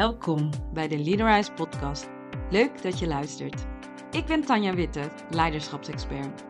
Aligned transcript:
Welkom 0.00 0.50
bij 0.72 0.88
de 0.88 0.98
Leaderize 0.98 1.52
podcast. 1.52 2.08
Leuk 2.50 2.82
dat 2.82 2.98
je 2.98 3.06
luistert. 3.06 3.66
Ik 4.10 4.26
ben 4.26 4.44
Tanja 4.44 4.74
Witte, 4.74 5.10
leiderschapsexpert. 5.30 6.44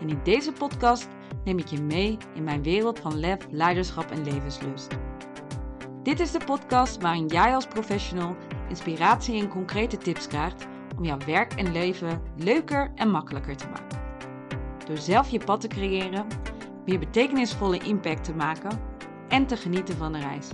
En 0.00 0.08
in 0.08 0.20
deze 0.22 0.52
podcast 0.52 1.08
neem 1.44 1.58
ik 1.58 1.66
je 1.66 1.82
mee 1.82 2.16
in 2.34 2.44
mijn 2.44 2.62
wereld 2.62 2.98
van 2.98 3.18
lef, 3.18 3.46
leiderschap 3.50 4.10
en 4.10 4.24
levenslust. 4.24 4.98
Dit 6.02 6.20
is 6.20 6.30
de 6.30 6.44
podcast 6.44 7.02
waarin 7.02 7.26
jij 7.26 7.54
als 7.54 7.66
professional 7.66 8.36
inspiratie 8.68 9.40
en 9.40 9.48
concrete 9.48 9.96
tips 9.96 10.26
krijgt 10.26 10.66
om 10.96 11.04
jouw 11.04 11.18
werk 11.26 11.52
en 11.52 11.72
leven 11.72 12.22
leuker 12.36 12.92
en 12.94 13.10
makkelijker 13.10 13.56
te 13.56 13.68
maken. 13.68 14.00
Door 14.86 14.98
zelf 14.98 15.28
je 15.28 15.44
pad 15.44 15.60
te 15.60 15.68
creëren, 15.68 16.26
meer 16.84 16.98
betekenisvolle 16.98 17.78
impact 17.78 18.24
te 18.24 18.34
maken 18.34 18.80
en 19.28 19.46
te 19.46 19.56
genieten 19.56 19.96
van 19.96 20.12
de 20.12 20.18
reis. 20.18 20.48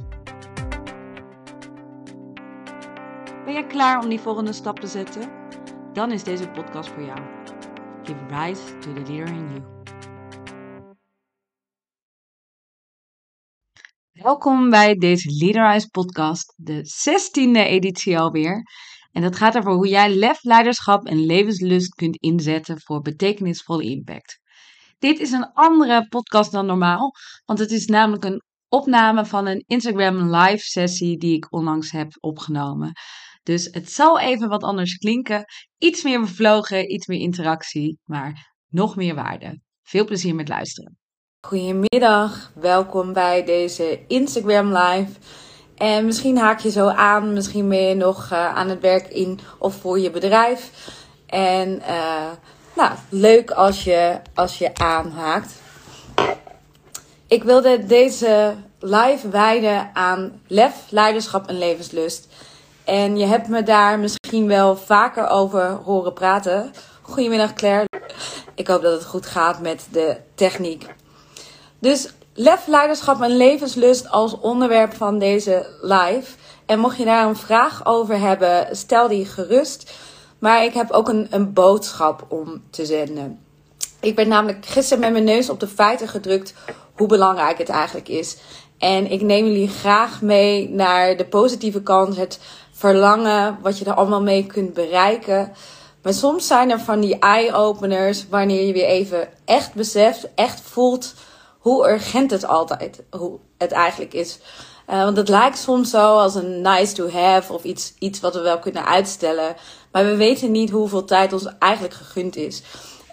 Ben 3.44 3.52
jij 3.52 3.66
klaar 3.66 4.02
om 4.02 4.08
die 4.08 4.20
volgende 4.20 4.52
stap 4.52 4.80
te 4.80 4.86
zetten? 4.86 5.30
Dan 5.92 6.12
is 6.12 6.24
deze 6.24 6.48
podcast 6.48 6.88
voor 6.88 7.02
jou. 7.02 7.18
Give 8.02 8.26
rise 8.28 8.78
to 8.78 8.92
the 8.92 9.00
leader 9.00 9.26
in 9.26 9.48
you. 9.48 9.62
Welkom 14.12 14.70
bij 14.70 14.94
deze 14.94 15.30
Leaderize 15.30 15.88
podcast, 15.88 16.54
de 16.56 16.84
16e 16.84 17.68
editie 17.68 18.18
alweer. 18.18 18.62
En 19.12 19.22
dat 19.22 19.36
gaat 19.36 19.56
over 19.56 19.72
hoe 19.72 19.88
jij 19.88 20.14
lef, 20.14 20.42
leiderschap 20.42 21.06
en 21.06 21.26
levenslust 21.26 21.94
kunt 21.94 22.16
inzetten 22.16 22.80
voor 22.80 23.00
betekenisvolle 23.00 23.84
impact. 23.84 24.38
Dit 24.98 25.18
is 25.18 25.30
een 25.30 25.52
andere 25.52 26.08
podcast 26.08 26.52
dan 26.52 26.66
normaal, 26.66 27.12
want 27.44 27.58
het 27.58 27.70
is 27.70 27.86
namelijk 27.86 28.24
een 28.24 28.42
opname 28.68 29.26
van 29.26 29.46
een 29.46 29.64
Instagram 29.66 30.34
live 30.36 30.64
sessie 30.64 31.18
die 31.18 31.36
ik 31.36 31.52
onlangs 31.52 31.90
heb 31.90 32.08
opgenomen. 32.20 32.92
Dus 33.44 33.68
het 33.70 33.92
zal 33.92 34.20
even 34.20 34.48
wat 34.48 34.62
anders 34.62 34.96
klinken. 34.96 35.44
Iets 35.78 36.02
meer 36.02 36.20
bevlogen, 36.20 36.92
iets 36.92 37.06
meer 37.06 37.20
interactie, 37.20 37.98
maar 38.04 38.52
nog 38.68 38.96
meer 38.96 39.14
waarde. 39.14 39.60
Veel 39.82 40.04
plezier 40.04 40.34
met 40.34 40.48
luisteren. 40.48 40.98
Goedemiddag, 41.46 42.52
welkom 42.54 43.12
bij 43.12 43.44
deze 43.44 44.00
Instagram 44.08 44.76
live. 44.76 45.12
En 45.76 46.04
misschien 46.04 46.38
haak 46.38 46.60
je 46.60 46.70
zo 46.70 46.88
aan, 46.88 47.32
misschien 47.32 47.68
ben 47.68 47.82
je 47.82 47.94
nog 47.94 48.30
uh, 48.32 48.54
aan 48.54 48.68
het 48.68 48.80
werk 48.80 49.08
in 49.08 49.38
of 49.58 49.74
voor 49.74 49.98
je 49.98 50.10
bedrijf. 50.10 50.70
En 51.26 51.68
uh, 51.68 52.30
nou, 52.76 52.92
leuk 53.08 53.50
als 53.50 53.84
je, 53.84 54.20
als 54.34 54.58
je 54.58 54.74
aanhaakt. 54.74 55.62
Ik 57.26 57.42
wilde 57.42 57.86
deze 57.86 58.54
live 58.78 59.28
wijden 59.28 59.90
aan 59.94 60.40
lef, 60.46 60.74
leiderschap 60.90 61.46
en 61.46 61.58
levenslust. 61.58 62.28
En 62.84 63.16
je 63.16 63.24
hebt 63.24 63.48
me 63.48 63.62
daar 63.62 63.98
misschien 63.98 64.46
wel 64.46 64.76
vaker 64.76 65.28
over 65.28 65.70
horen 65.70 66.12
praten. 66.12 66.72
Goedemiddag 67.02 67.52
Claire. 67.52 67.88
Ik 68.54 68.66
hoop 68.66 68.82
dat 68.82 68.92
het 68.92 69.04
goed 69.04 69.26
gaat 69.26 69.60
met 69.60 69.86
de 69.90 70.16
techniek. 70.34 70.86
Dus 71.78 72.12
lef, 72.34 72.66
leiderschap 72.66 73.22
en 73.22 73.36
levenslust 73.36 74.10
als 74.10 74.38
onderwerp 74.40 74.94
van 74.94 75.18
deze 75.18 75.66
live. 75.80 76.36
En 76.66 76.78
mocht 76.78 76.96
je 76.96 77.04
daar 77.04 77.26
een 77.26 77.36
vraag 77.36 77.86
over 77.86 78.18
hebben, 78.18 78.76
stel 78.76 79.08
die 79.08 79.26
gerust. 79.26 79.92
Maar 80.38 80.64
ik 80.64 80.74
heb 80.74 80.90
ook 80.90 81.08
een, 81.08 81.26
een 81.30 81.52
boodschap 81.52 82.26
om 82.28 82.62
te 82.70 82.86
zenden. 82.86 83.40
Ik 84.00 84.14
ben 84.14 84.28
namelijk 84.28 84.66
gisteren 84.66 85.00
met 85.00 85.12
mijn 85.12 85.24
neus 85.24 85.50
op 85.50 85.60
de 85.60 85.68
feiten 85.68 86.08
gedrukt 86.08 86.54
hoe 86.96 87.06
belangrijk 87.06 87.58
het 87.58 87.68
eigenlijk 87.68 88.08
is. 88.08 88.36
En 88.78 89.10
ik 89.10 89.22
neem 89.22 89.46
jullie 89.46 89.68
graag 89.68 90.22
mee 90.22 90.68
naar 90.68 91.16
de 91.16 91.24
positieve 91.24 91.82
kant, 91.82 92.16
het 92.16 92.40
verlangen, 92.74 93.58
wat 93.62 93.78
je 93.78 93.84
er 93.84 93.94
allemaal 93.94 94.22
mee 94.22 94.46
kunt 94.46 94.72
bereiken. 94.72 95.52
Maar 96.02 96.14
soms 96.14 96.46
zijn 96.46 96.70
er 96.70 96.80
van 96.80 97.00
die 97.00 97.18
eye-openers 97.18 98.28
wanneer 98.28 98.66
je 98.66 98.72
weer 98.72 98.86
even 98.86 99.28
echt 99.44 99.74
beseft, 99.74 100.28
echt 100.34 100.60
voelt 100.60 101.14
hoe 101.58 101.88
urgent 101.88 102.30
het 102.30 102.46
altijd, 102.46 103.02
hoe 103.10 103.38
het 103.58 103.72
eigenlijk 103.72 104.14
is. 104.14 104.38
Uh, 104.90 105.04
want 105.04 105.16
het 105.16 105.28
lijkt 105.28 105.58
soms 105.58 105.90
zo 105.90 106.18
als 106.18 106.34
een 106.34 106.60
nice 106.60 106.94
to 106.94 107.08
have 107.08 107.52
of 107.52 107.64
iets, 107.64 107.94
iets 107.98 108.20
wat 108.20 108.34
we 108.34 108.40
wel 108.40 108.58
kunnen 108.58 108.86
uitstellen. 108.86 109.56
Maar 109.92 110.04
we 110.04 110.16
weten 110.16 110.50
niet 110.50 110.70
hoeveel 110.70 111.04
tijd 111.04 111.32
ons 111.32 111.48
eigenlijk 111.58 111.94
gegund 111.94 112.36
is. 112.36 112.62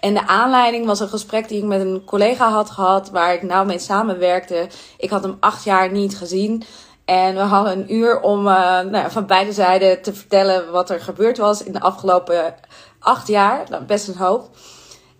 En 0.00 0.14
de 0.14 0.26
aanleiding 0.26 0.86
was 0.86 1.00
een 1.00 1.08
gesprek 1.08 1.48
die 1.48 1.58
ik 1.58 1.64
met 1.64 1.80
een 1.80 2.04
collega 2.04 2.50
had 2.50 2.70
gehad, 2.70 3.10
waar 3.10 3.34
ik 3.34 3.42
nou 3.42 3.66
mee 3.66 3.78
samenwerkte. 3.78 4.66
Ik 4.96 5.10
had 5.10 5.22
hem 5.22 5.36
acht 5.40 5.64
jaar 5.64 5.90
niet 5.90 6.16
gezien. 6.16 6.62
En 7.04 7.34
we 7.34 7.40
hadden 7.40 7.72
een 7.72 7.94
uur 7.94 8.20
om 8.20 8.46
uh, 8.46 8.80
nou, 8.80 9.10
van 9.10 9.26
beide 9.26 9.52
zijden 9.52 10.02
te 10.02 10.14
vertellen 10.14 10.72
wat 10.72 10.90
er 10.90 11.00
gebeurd 11.00 11.38
was 11.38 11.62
in 11.62 11.72
de 11.72 11.80
afgelopen 11.80 12.54
acht 12.98 13.28
jaar. 13.28 13.66
Nou, 13.70 13.84
best 13.84 14.08
een 14.08 14.16
hoop. 14.16 14.50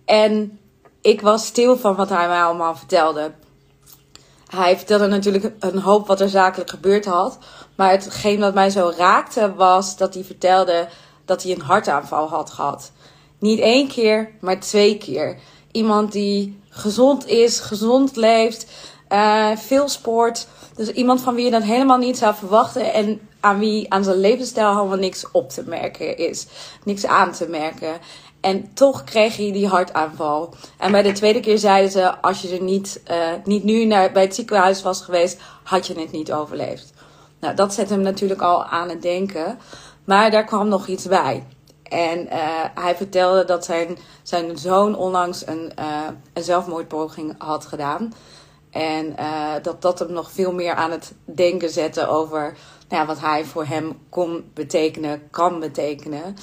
En 0.05 0.59
ik 1.01 1.21
was 1.21 1.45
stil 1.45 1.77
van 1.77 1.95
wat 1.95 2.09
hij 2.09 2.27
mij 2.27 2.43
allemaal 2.43 2.75
vertelde. 2.75 3.31
Hij 4.47 4.77
vertelde 4.77 5.07
natuurlijk 5.07 5.53
een 5.59 5.79
hoop 5.79 6.07
wat 6.07 6.21
er 6.21 6.29
zakelijk 6.29 6.69
gebeurd 6.69 7.05
had. 7.05 7.37
Maar 7.75 7.89
hetgeen 7.89 8.39
wat 8.39 8.53
mij 8.53 8.69
zo 8.69 8.93
raakte 8.97 9.53
was 9.55 9.97
dat 9.97 10.13
hij 10.13 10.23
vertelde 10.23 10.87
dat 11.25 11.43
hij 11.43 11.51
een 11.51 11.61
hartaanval 11.61 12.29
had 12.29 12.49
gehad. 12.49 12.91
Niet 13.39 13.59
één 13.59 13.87
keer, 13.87 14.31
maar 14.41 14.59
twee 14.59 14.97
keer. 14.97 15.39
Iemand 15.71 16.11
die 16.11 16.61
gezond 16.69 17.27
is, 17.27 17.59
gezond 17.59 18.15
leeft, 18.15 18.71
uh, 19.13 19.57
veel 19.57 19.89
sport. 19.89 20.47
Dus 20.75 20.89
iemand 20.89 21.21
van 21.21 21.35
wie 21.35 21.45
je 21.45 21.51
dat 21.51 21.63
helemaal 21.63 21.97
niet 21.97 22.17
zou 22.17 22.35
verwachten. 22.35 22.93
En 22.93 23.29
aan 23.39 23.59
wie 23.59 23.93
aan 23.93 24.03
zijn 24.03 24.17
levensstijl 24.17 24.75
helemaal 24.75 24.97
niks 24.97 25.31
op 25.31 25.49
te 25.49 25.63
merken 25.65 26.17
is. 26.17 26.47
Niks 26.83 27.05
aan 27.05 27.31
te 27.31 27.47
merken. 27.47 27.97
En 28.41 28.73
toch 28.73 29.03
kreeg 29.03 29.37
hij 29.37 29.51
die 29.51 29.67
hartaanval. 29.67 30.53
En 30.77 30.91
bij 30.91 31.01
de 31.01 31.11
tweede 31.11 31.39
keer 31.39 31.57
zeiden 31.57 31.91
ze: 31.91 32.21
als 32.21 32.41
je 32.41 32.55
er 32.55 32.63
niet, 32.63 33.01
uh, 33.11 33.17
niet 33.43 33.63
nu 33.63 33.85
naar, 33.85 34.11
bij 34.11 34.23
het 34.23 34.35
ziekenhuis 34.35 34.81
was 34.81 35.01
geweest, 35.01 35.41
had 35.63 35.87
je 35.87 35.99
het 35.99 36.11
niet 36.11 36.33
overleefd. 36.33 36.93
Nou, 37.39 37.55
dat 37.55 37.73
zet 37.73 37.89
hem 37.89 38.01
natuurlijk 38.01 38.41
al 38.41 38.65
aan 38.65 38.89
het 38.89 39.01
denken. 39.01 39.59
Maar 40.03 40.31
daar 40.31 40.45
kwam 40.45 40.67
nog 40.67 40.87
iets 40.87 41.07
bij. 41.07 41.43
En 41.83 42.25
uh, 42.25 42.33
hij 42.75 42.95
vertelde 42.95 43.45
dat 43.45 43.65
zijn, 43.65 43.97
zijn 44.23 44.57
zoon 44.57 44.95
onlangs 44.95 45.47
een, 45.47 45.71
uh, 45.79 46.07
een 46.33 46.43
zelfmoordpoging 46.43 47.35
had 47.37 47.65
gedaan. 47.65 48.13
En 48.73 49.15
uh, 49.19 49.53
dat 49.61 49.81
dat 49.81 49.99
hem 49.99 50.11
nog 50.11 50.31
veel 50.31 50.53
meer 50.53 50.73
aan 50.73 50.91
het 50.91 51.13
denken 51.25 51.69
zette 51.69 52.07
over 52.07 52.41
nou 52.89 53.01
ja, 53.01 53.05
wat 53.05 53.19
hij 53.19 53.45
voor 53.45 53.65
hem 53.65 53.99
kon 54.09 54.51
betekenen, 54.53 55.21
kan 55.31 55.59
betekenen. 55.59 56.35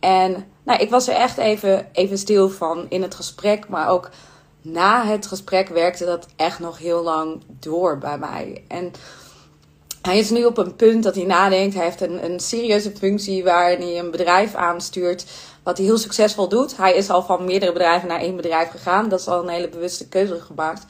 En 0.00 0.46
nou, 0.62 0.80
ik 0.80 0.90
was 0.90 1.08
er 1.08 1.14
echt 1.14 1.38
even, 1.38 1.86
even 1.92 2.18
stil 2.18 2.48
van 2.48 2.86
in 2.88 3.02
het 3.02 3.14
gesprek, 3.14 3.68
maar 3.68 3.88
ook 3.88 4.10
na 4.62 5.04
het 5.06 5.26
gesprek 5.26 5.68
werkte 5.68 6.04
dat 6.04 6.26
echt 6.36 6.58
nog 6.58 6.78
heel 6.78 7.02
lang 7.02 7.42
door 7.46 7.98
bij 7.98 8.18
mij. 8.18 8.64
En 8.68 8.92
hij 10.02 10.18
is 10.18 10.30
nu 10.30 10.44
op 10.44 10.58
een 10.58 10.76
punt 10.76 11.02
dat 11.02 11.14
hij 11.14 11.24
nadenkt. 11.24 11.74
Hij 11.74 11.84
heeft 11.84 12.00
een, 12.00 12.24
een 12.24 12.40
serieuze 12.40 12.92
functie 12.96 13.44
waarin 13.44 13.80
hij 13.80 13.98
een 13.98 14.10
bedrijf 14.10 14.54
aanstuurt. 14.54 15.26
Wat 15.62 15.76
hij 15.76 15.86
heel 15.86 15.98
succesvol 15.98 16.48
doet. 16.48 16.76
Hij 16.76 16.94
is 16.94 17.10
al 17.10 17.22
van 17.22 17.44
meerdere 17.44 17.72
bedrijven 17.72 18.08
naar 18.08 18.20
één 18.20 18.36
bedrijf 18.36 18.70
gegaan. 18.70 19.08
Dat 19.08 19.20
is 19.20 19.28
al 19.28 19.42
een 19.42 19.48
hele 19.48 19.68
bewuste 19.68 20.08
keuze 20.08 20.40
gemaakt. 20.40 20.84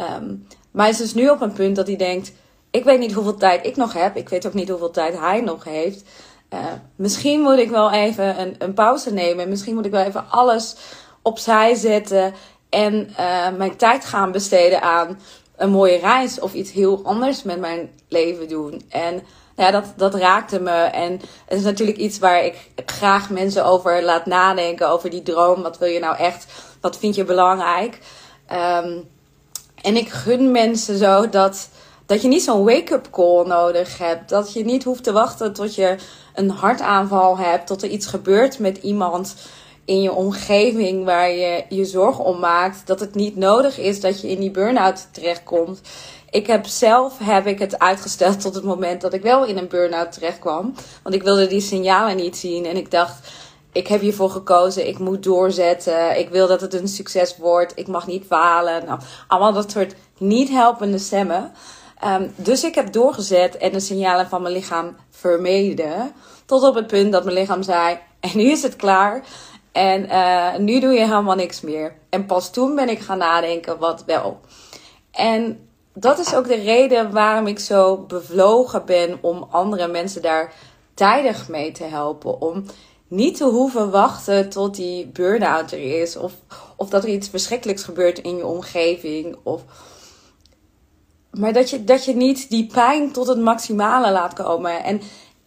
Um, 0.00 0.46
maar 0.70 0.82
hij 0.82 0.92
is 0.92 0.98
dus 0.98 1.14
nu 1.14 1.28
op 1.28 1.40
een 1.40 1.52
punt 1.52 1.76
dat 1.76 1.86
hij 1.86 1.96
denkt: 1.96 2.32
ik 2.70 2.84
weet 2.84 2.98
niet 2.98 3.12
hoeveel 3.12 3.36
tijd 3.36 3.66
ik 3.66 3.76
nog 3.76 3.92
heb. 3.92 4.16
Ik 4.16 4.28
weet 4.28 4.46
ook 4.46 4.54
niet 4.54 4.68
hoeveel 4.68 4.90
tijd 4.90 5.18
hij 5.18 5.40
nog 5.40 5.64
heeft. 5.64 6.04
Uh, 6.52 6.58
misschien 6.96 7.40
moet 7.40 7.58
ik 7.58 7.70
wel 7.70 7.90
even 7.92 8.40
een, 8.40 8.54
een, 8.58 8.74
pauze 8.74 9.12
nemen. 9.12 9.48
Misschien 9.48 9.74
moet 9.74 9.84
ik 9.84 9.90
wel 9.90 10.04
even 10.04 10.24
alles 10.28 10.76
opzij 11.22 11.74
zetten. 11.74 12.34
En 12.68 13.08
uh, 13.10 13.48
mijn 13.56 13.76
tijd 13.76 14.04
gaan 14.04 14.32
besteden 14.32 14.82
aan 14.82 15.18
een 15.56 15.70
mooie 15.70 15.98
reis 15.98 16.40
of 16.40 16.54
iets 16.54 16.72
heel 16.72 17.00
anders 17.04 17.42
met 17.42 17.60
mijn 17.60 17.90
leven 18.08 18.48
doen. 18.48 18.82
En 18.88 19.22
ja, 19.56 19.70
dat, 19.70 19.84
dat 19.96 20.14
raakte 20.14 20.60
me. 20.60 20.70
En 20.70 21.12
het 21.46 21.58
is 21.58 21.62
natuurlijk 21.62 21.98
iets 21.98 22.18
waar 22.18 22.44
ik 22.44 22.70
graag 22.86 23.30
mensen 23.30 23.64
over 23.64 24.02
laat 24.02 24.26
nadenken. 24.26 24.88
Over 24.88 25.10
die 25.10 25.22
droom. 25.22 25.62
Wat 25.62 25.78
wil 25.78 25.88
je 25.88 26.00
nou 26.00 26.16
echt? 26.16 26.46
Wat 26.80 26.98
vind 26.98 27.14
je 27.14 27.24
belangrijk? 27.24 27.98
Um, 28.52 29.10
en 29.82 29.96
ik 29.96 30.08
gun 30.08 30.50
mensen 30.50 30.98
zo 30.98 31.28
dat, 31.28 31.68
dat 32.06 32.22
je 32.22 32.28
niet 32.28 32.42
zo'n 32.42 32.64
wake-up 32.64 33.08
call 33.10 33.46
nodig 33.46 33.98
hebt. 33.98 34.28
Dat 34.28 34.52
je 34.52 34.64
niet 34.64 34.84
hoeft 34.84 35.04
te 35.04 35.12
wachten 35.12 35.52
tot 35.52 35.74
je 35.74 35.96
een 36.34 36.50
hartaanval 36.50 37.38
hebt. 37.38 37.66
Tot 37.66 37.82
er 37.82 37.88
iets 37.88 38.06
gebeurt 38.06 38.58
met 38.58 38.76
iemand 38.76 39.34
in 39.84 40.02
je 40.02 40.12
omgeving 40.12 41.04
waar 41.04 41.30
je 41.30 41.64
je 41.68 41.84
zorgen 41.84 42.24
om 42.24 42.38
maakt. 42.38 42.86
Dat 42.86 43.00
het 43.00 43.14
niet 43.14 43.36
nodig 43.36 43.78
is 43.78 44.00
dat 44.00 44.20
je 44.20 44.28
in 44.28 44.40
die 44.40 44.50
burn-out 44.50 45.08
terechtkomt. 45.12 45.80
Ik 46.30 46.46
heb 46.46 46.66
zelf 46.66 47.18
heb 47.18 47.46
ik 47.46 47.58
het 47.58 47.78
uitgesteld 47.78 48.40
tot 48.40 48.54
het 48.54 48.64
moment 48.64 49.00
dat 49.00 49.12
ik 49.12 49.22
wel 49.22 49.44
in 49.44 49.58
een 49.58 49.68
burn-out 49.68 50.12
terecht 50.12 50.38
kwam. 50.38 50.74
Want 51.02 51.14
ik 51.14 51.22
wilde 51.22 51.46
die 51.46 51.60
signalen 51.60 52.16
niet 52.16 52.36
zien. 52.36 52.64
En 52.66 52.76
ik 52.76 52.90
dacht, 52.90 53.28
ik 53.72 53.86
heb 53.88 54.00
hiervoor 54.00 54.30
gekozen. 54.30 54.88
Ik 54.88 54.98
moet 54.98 55.22
doorzetten. 55.22 56.18
Ik 56.18 56.28
wil 56.28 56.46
dat 56.46 56.60
het 56.60 56.74
een 56.74 56.88
succes 56.88 57.36
wordt. 57.36 57.72
Ik 57.74 57.86
mag 57.86 58.06
niet 58.06 58.24
falen. 58.26 58.84
Nou, 58.84 59.00
allemaal 59.28 59.52
dat 59.52 59.70
soort 59.70 59.94
niet 60.18 60.48
helpende 60.48 60.98
stemmen. 60.98 61.52
Ehm, 62.00 62.28
dus 62.36 62.64
ik 62.64 62.74
heb 62.74 62.92
doorgezet 62.92 63.56
en 63.56 63.72
de 63.72 63.80
signalen 63.80 64.28
van 64.28 64.42
mijn 64.42 64.54
lichaam 64.54 64.96
vermeden. 65.10 66.12
Tot 66.46 66.62
op 66.62 66.74
het 66.74 66.86
punt 66.86 67.12
dat 67.12 67.24
mijn 67.24 67.36
lichaam 67.36 67.62
zei: 67.62 67.98
En 68.20 68.30
nu 68.34 68.50
is 68.50 68.62
het 68.62 68.76
klaar. 68.76 69.24
En 69.72 70.04
uh, 70.04 70.56
nu 70.56 70.80
doe 70.80 70.92
je 70.92 71.06
helemaal 71.06 71.34
niks 71.34 71.60
meer. 71.60 71.94
En 72.10 72.26
pas 72.26 72.50
toen 72.50 72.74
ben 72.74 72.88
ik 72.88 72.98
gaan 72.98 73.18
nadenken 73.18 73.78
wat 73.78 74.04
wel. 74.04 74.40
En 75.10 75.68
dat 75.94 76.18
is 76.18 76.34
ook 76.34 76.48
de 76.48 76.54
reden 76.54 77.12
waarom 77.12 77.46
ik 77.46 77.58
zo 77.58 77.96
bevlogen 77.96 78.84
ben 78.84 79.18
om 79.20 79.46
andere 79.50 79.88
mensen 79.88 80.22
daar 80.22 80.52
tijdig 80.94 81.48
mee 81.48 81.72
te 81.72 81.84
helpen. 81.84 82.40
Om 82.40 82.64
niet 83.12 83.36
te 83.36 83.44
hoeven 83.44 83.90
wachten 83.90 84.48
tot 84.48 84.74
die 84.74 85.06
burn-out 85.06 85.72
er 85.72 86.00
is. 86.00 86.16
Of, 86.16 86.32
of 86.76 86.88
dat 86.88 87.02
er 87.02 87.10
iets 87.10 87.28
verschrikkelijks 87.28 87.84
gebeurt 87.84 88.18
in 88.18 88.36
je 88.36 88.46
omgeving. 88.46 89.36
Of, 89.42 89.62
maar 91.30 91.52
dat 91.52 91.70
je, 91.70 91.84
dat 91.84 92.04
je 92.04 92.16
niet 92.16 92.50
die 92.50 92.66
pijn 92.66 93.12
tot 93.12 93.26
het 93.26 93.38
maximale 93.40 94.12
laat 94.12 94.32
komen. 94.32 94.84
En 94.84 95.00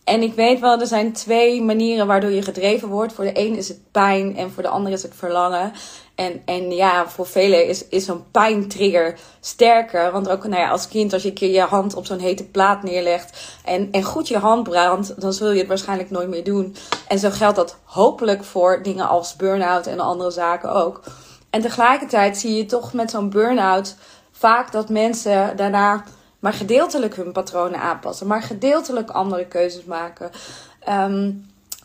en 0.06 0.22
ik 0.22 0.34
weet 0.34 0.60
wel, 0.60 0.80
er 0.80 0.88
zijn 0.88 1.14
twee 1.14 1.62
manieren 1.62 2.08
waardoor 2.08 2.32
je 2.32 2.42
gedreven 2.42 2.88
wordt. 2.88 3.14
Voor 3.14 3.24
de 3.24 3.40
een 3.40 3.56
is 3.56 3.68
het 3.68 3.92
pijn 3.92 4.38
en 4.38 4.52
voor 4.52 4.64
de 4.64 4.70
ander 4.70 4.92
is 4.92 5.04
het 5.04 5.16
verlangen. 5.16 5.72
En, 6.16 6.42
en 6.46 6.72
ja, 6.72 7.08
voor 7.08 7.28
velen 7.28 7.68
is, 7.68 7.88
is 7.88 8.06
zo'n 8.06 8.24
pijntrigger 8.32 9.20
sterker. 9.40 10.12
Want 10.12 10.30
ook 10.30 10.48
nou 10.48 10.62
ja, 10.62 10.70
als 10.70 10.88
kind, 10.88 11.14
als 11.14 11.22
je 11.22 11.28
een 11.28 11.36
keer 11.36 11.52
je 11.52 11.62
hand 11.62 11.96
op 11.96 12.06
zo'n 12.06 12.20
hete 12.20 12.44
plaat 12.44 12.84
neerlegt 12.84 13.58
en, 13.64 13.92
en 13.92 14.04
goed 14.04 14.28
je 14.28 14.38
hand 14.38 14.64
brandt, 14.64 15.22
dan 15.22 15.34
zul 15.34 15.52
je 15.52 15.60
het 15.60 15.68
waarschijnlijk 15.68 16.10
nooit 16.10 16.30
meer 16.30 16.44
doen. 16.44 16.76
En 17.08 17.20
zo 17.20 17.30
geldt 17.30 17.56
dat 17.56 17.78
hopelijk 17.84 18.44
voor 18.44 18.84
dingen 18.84 19.08
als 19.08 19.36
burn-out 19.36 19.88
en 19.88 20.00
andere 20.00 20.32
zaken 20.32 20.72
ook. 20.72 21.04
En 21.50 21.62
tegelijkertijd 21.62 22.38
zie 22.38 22.56
je 22.56 22.66
toch 22.66 22.94
met 22.94 23.12
zo'n 23.12 23.30
burn-out 23.30 23.96
vaak 24.32 24.72
dat 24.72 24.90
mensen 24.90 25.58
daarna 25.58 26.04
maar 26.40 26.54
gedeeltelijk 26.54 27.16
hun 27.16 27.32
patronen 27.32 27.80
aanpassen, 27.80 28.28
maar 28.28 28.42
gedeeltelijk 28.42 29.10
andere 29.10 29.46
keuzes 29.46 29.84
maken. 29.84 30.32
Ehm, 30.80 31.32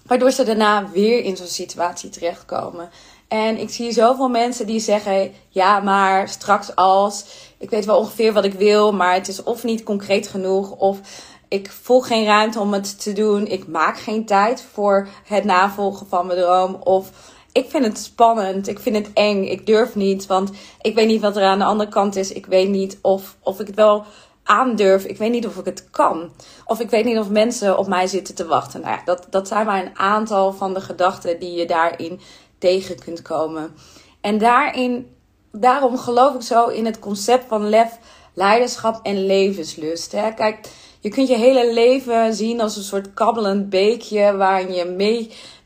waardoor 0.06 0.30
ze 0.30 0.44
daarna 0.44 0.90
weer 0.90 1.22
in 1.22 1.36
zo'n 1.36 1.46
situatie 1.46 2.10
terechtkomen. 2.10 2.90
En 3.30 3.58
ik 3.58 3.70
zie 3.70 3.92
zoveel 3.92 4.28
mensen 4.28 4.66
die 4.66 4.80
zeggen: 4.80 5.32
ja, 5.48 5.80
maar 5.80 6.28
straks 6.28 6.74
als. 6.74 7.24
Ik 7.58 7.70
weet 7.70 7.84
wel 7.84 7.98
ongeveer 7.98 8.32
wat 8.32 8.44
ik 8.44 8.52
wil, 8.52 8.92
maar 8.92 9.14
het 9.14 9.28
is 9.28 9.42
of 9.42 9.64
niet 9.64 9.82
concreet 9.82 10.28
genoeg. 10.28 10.70
Of 10.70 11.00
ik 11.48 11.70
voel 11.70 12.00
geen 12.00 12.24
ruimte 12.24 12.60
om 12.60 12.72
het 12.72 13.02
te 13.02 13.12
doen. 13.12 13.46
Ik 13.46 13.66
maak 13.66 13.98
geen 13.98 14.24
tijd 14.26 14.64
voor 14.72 15.08
het 15.24 15.44
navolgen 15.44 16.06
van 16.06 16.26
mijn 16.26 16.38
droom. 16.38 16.74
Of 16.74 17.10
ik 17.52 17.70
vind 17.70 17.84
het 17.84 17.98
spannend. 17.98 18.68
Ik 18.68 18.78
vind 18.78 18.96
het 18.96 19.10
eng. 19.12 19.44
Ik 19.44 19.66
durf 19.66 19.94
niet. 19.94 20.26
Want 20.26 20.50
ik 20.80 20.94
weet 20.94 21.06
niet 21.06 21.20
wat 21.20 21.36
er 21.36 21.44
aan 21.44 21.58
de 21.58 21.64
andere 21.64 21.90
kant 21.90 22.16
is. 22.16 22.32
Ik 22.32 22.46
weet 22.46 22.68
niet 22.68 22.98
of, 23.02 23.36
of 23.42 23.60
ik 23.60 23.66
het 23.66 23.76
wel 23.76 24.04
aandurf. 24.44 25.04
Ik 25.04 25.18
weet 25.18 25.32
niet 25.32 25.46
of 25.46 25.56
ik 25.56 25.64
het 25.64 25.90
kan. 25.90 26.30
Of 26.64 26.80
ik 26.80 26.90
weet 26.90 27.04
niet 27.04 27.18
of 27.18 27.28
mensen 27.28 27.78
op 27.78 27.86
mij 27.86 28.06
zitten 28.06 28.34
te 28.34 28.46
wachten. 28.46 28.80
Nou 28.80 28.96
ja, 28.96 29.02
dat, 29.04 29.26
dat 29.30 29.48
zijn 29.48 29.66
maar 29.66 29.82
een 29.84 29.98
aantal 29.98 30.52
van 30.52 30.74
de 30.74 30.80
gedachten 30.80 31.40
die 31.40 31.52
je 31.52 31.66
daarin 31.66 32.20
tegen 32.60 32.98
kunt 32.98 33.22
komen. 33.22 33.74
En 34.20 34.38
daarin, 34.38 35.16
daarom 35.52 35.98
geloof 35.98 36.34
ik 36.34 36.42
zo 36.42 36.66
in 36.66 36.84
het 36.84 36.98
concept 36.98 37.44
van 37.48 37.68
lef, 37.68 37.98
leiderschap 38.34 39.00
en 39.02 39.26
levenslust. 39.26 40.12
Hè? 40.12 40.34
Kijk, 40.34 40.68
je 41.00 41.08
kunt 41.08 41.28
je 41.28 41.36
hele 41.36 41.72
leven 41.72 42.34
zien 42.34 42.60
als 42.60 42.76
een 42.76 42.82
soort 42.82 43.14
kabbelend 43.14 43.68
beekje 43.70 44.36
waarin 44.36 44.72
je 44.72 44.84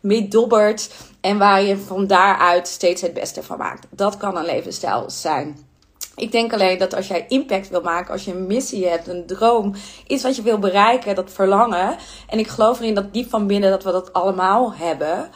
mee, 0.00 0.28
dobbert 0.28 0.90
en 1.20 1.38
waar 1.38 1.62
je 1.62 1.76
van 1.76 2.06
daaruit 2.06 2.68
steeds 2.68 3.02
het 3.02 3.14
beste 3.14 3.42
van 3.42 3.58
maakt. 3.58 3.86
Dat 3.90 4.16
kan 4.16 4.36
een 4.36 4.44
levensstijl 4.44 5.10
zijn. 5.10 5.72
Ik 6.16 6.32
denk 6.32 6.52
alleen 6.52 6.78
dat 6.78 6.94
als 6.94 7.08
jij 7.08 7.24
impact 7.28 7.68
wil 7.68 7.80
maken, 7.80 8.12
als 8.12 8.24
je 8.24 8.32
een 8.32 8.46
missie 8.46 8.86
hebt, 8.86 9.08
een 9.08 9.26
droom, 9.26 9.74
iets 10.06 10.22
wat 10.22 10.36
je 10.36 10.42
wil 10.42 10.58
bereiken, 10.58 11.14
dat 11.14 11.30
verlangen. 11.32 11.96
En 12.28 12.38
ik 12.38 12.48
geloof 12.48 12.80
erin 12.80 12.94
dat 12.94 13.12
diep 13.12 13.30
van 13.30 13.46
binnen 13.46 13.70
dat 13.70 13.84
we 13.84 13.92
dat 13.92 14.12
allemaal 14.12 14.74
hebben. 14.74 15.30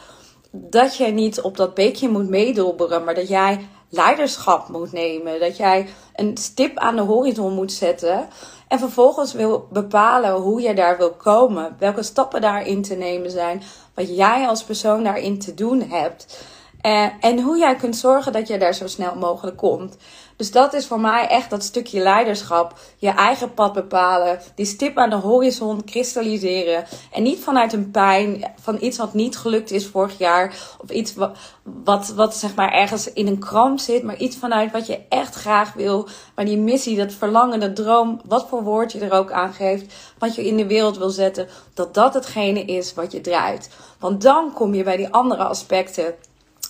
Dat 0.51 0.97
jij 0.97 1.11
niet 1.11 1.41
op 1.41 1.57
dat 1.57 1.73
beekje 1.73 2.09
moet 2.09 2.29
meedobberen, 2.29 3.03
maar 3.03 3.15
dat 3.15 3.27
jij 3.27 3.67
leiderschap 3.89 4.67
moet 4.67 4.91
nemen. 4.91 5.39
Dat 5.39 5.57
jij 5.57 5.87
een 6.15 6.37
stip 6.37 6.77
aan 6.77 6.95
de 6.95 7.01
horizon 7.01 7.53
moet 7.53 7.71
zetten. 7.71 8.27
En 8.67 8.79
vervolgens 8.79 9.33
wil 9.33 9.67
bepalen 9.71 10.33
hoe 10.33 10.61
je 10.61 10.73
daar 10.73 10.97
wil 10.97 11.11
komen. 11.11 11.75
Welke 11.79 12.03
stappen 12.03 12.41
daarin 12.41 12.81
te 12.81 12.95
nemen 12.95 13.31
zijn. 13.31 13.61
Wat 13.93 14.15
jij 14.15 14.47
als 14.47 14.63
persoon 14.63 15.03
daarin 15.03 15.39
te 15.39 15.53
doen 15.53 15.81
hebt. 15.81 16.43
Eh, 16.81 17.07
en 17.19 17.39
hoe 17.41 17.57
jij 17.57 17.75
kunt 17.75 17.95
zorgen 17.95 18.33
dat 18.33 18.47
je 18.47 18.57
daar 18.57 18.73
zo 18.73 18.87
snel 18.87 19.15
mogelijk 19.15 19.57
komt. 19.57 19.97
Dus 20.39 20.51
dat 20.51 20.73
is 20.73 20.87
voor 20.87 20.99
mij 20.99 21.27
echt 21.27 21.49
dat 21.49 21.63
stukje 21.63 21.99
leiderschap. 21.99 22.79
Je 22.97 23.09
eigen 23.09 23.53
pad 23.53 23.73
bepalen. 23.73 24.39
Die 24.55 24.65
stip 24.65 24.97
aan 24.97 25.09
de 25.09 25.15
horizon 25.15 25.83
kristalliseren. 25.83 26.85
En 27.11 27.23
niet 27.23 27.39
vanuit 27.39 27.73
een 27.73 27.91
pijn 27.91 28.53
van 28.61 28.77
iets 28.81 28.97
wat 28.97 29.13
niet 29.13 29.37
gelukt 29.37 29.71
is 29.71 29.87
vorig 29.87 30.17
jaar. 30.17 30.55
Of 30.81 30.89
iets 30.89 31.13
wat, 31.13 31.37
wat, 31.63 32.07
wat 32.07 32.35
zeg 32.35 32.55
maar 32.55 32.71
ergens 32.71 33.13
in 33.13 33.27
een 33.27 33.39
kramp 33.39 33.79
zit. 33.79 34.03
Maar 34.03 34.17
iets 34.17 34.37
vanuit 34.37 34.71
wat 34.71 34.87
je 34.87 34.99
echt 35.09 35.35
graag 35.35 35.73
wil. 35.73 36.07
Maar 36.35 36.45
die 36.45 36.57
missie, 36.57 36.97
dat 36.97 37.13
verlangen, 37.13 37.59
dat 37.59 37.75
droom. 37.75 38.21
Wat 38.25 38.47
voor 38.49 38.63
woord 38.63 38.91
je 38.91 38.99
er 38.99 39.17
ook 39.17 39.31
aan 39.31 39.53
geeft. 39.53 39.93
Wat 40.17 40.35
je 40.35 40.47
in 40.47 40.57
de 40.57 40.67
wereld 40.67 40.97
wil 40.97 41.09
zetten. 41.09 41.47
Dat 41.73 41.93
dat 41.93 42.13
hetgene 42.13 42.65
is 42.65 42.93
wat 42.93 43.11
je 43.11 43.21
draait. 43.21 43.69
Want 43.99 44.21
dan 44.21 44.53
kom 44.53 44.73
je 44.73 44.83
bij 44.83 44.97
die 44.97 45.13
andere 45.13 45.43
aspecten 45.43 46.15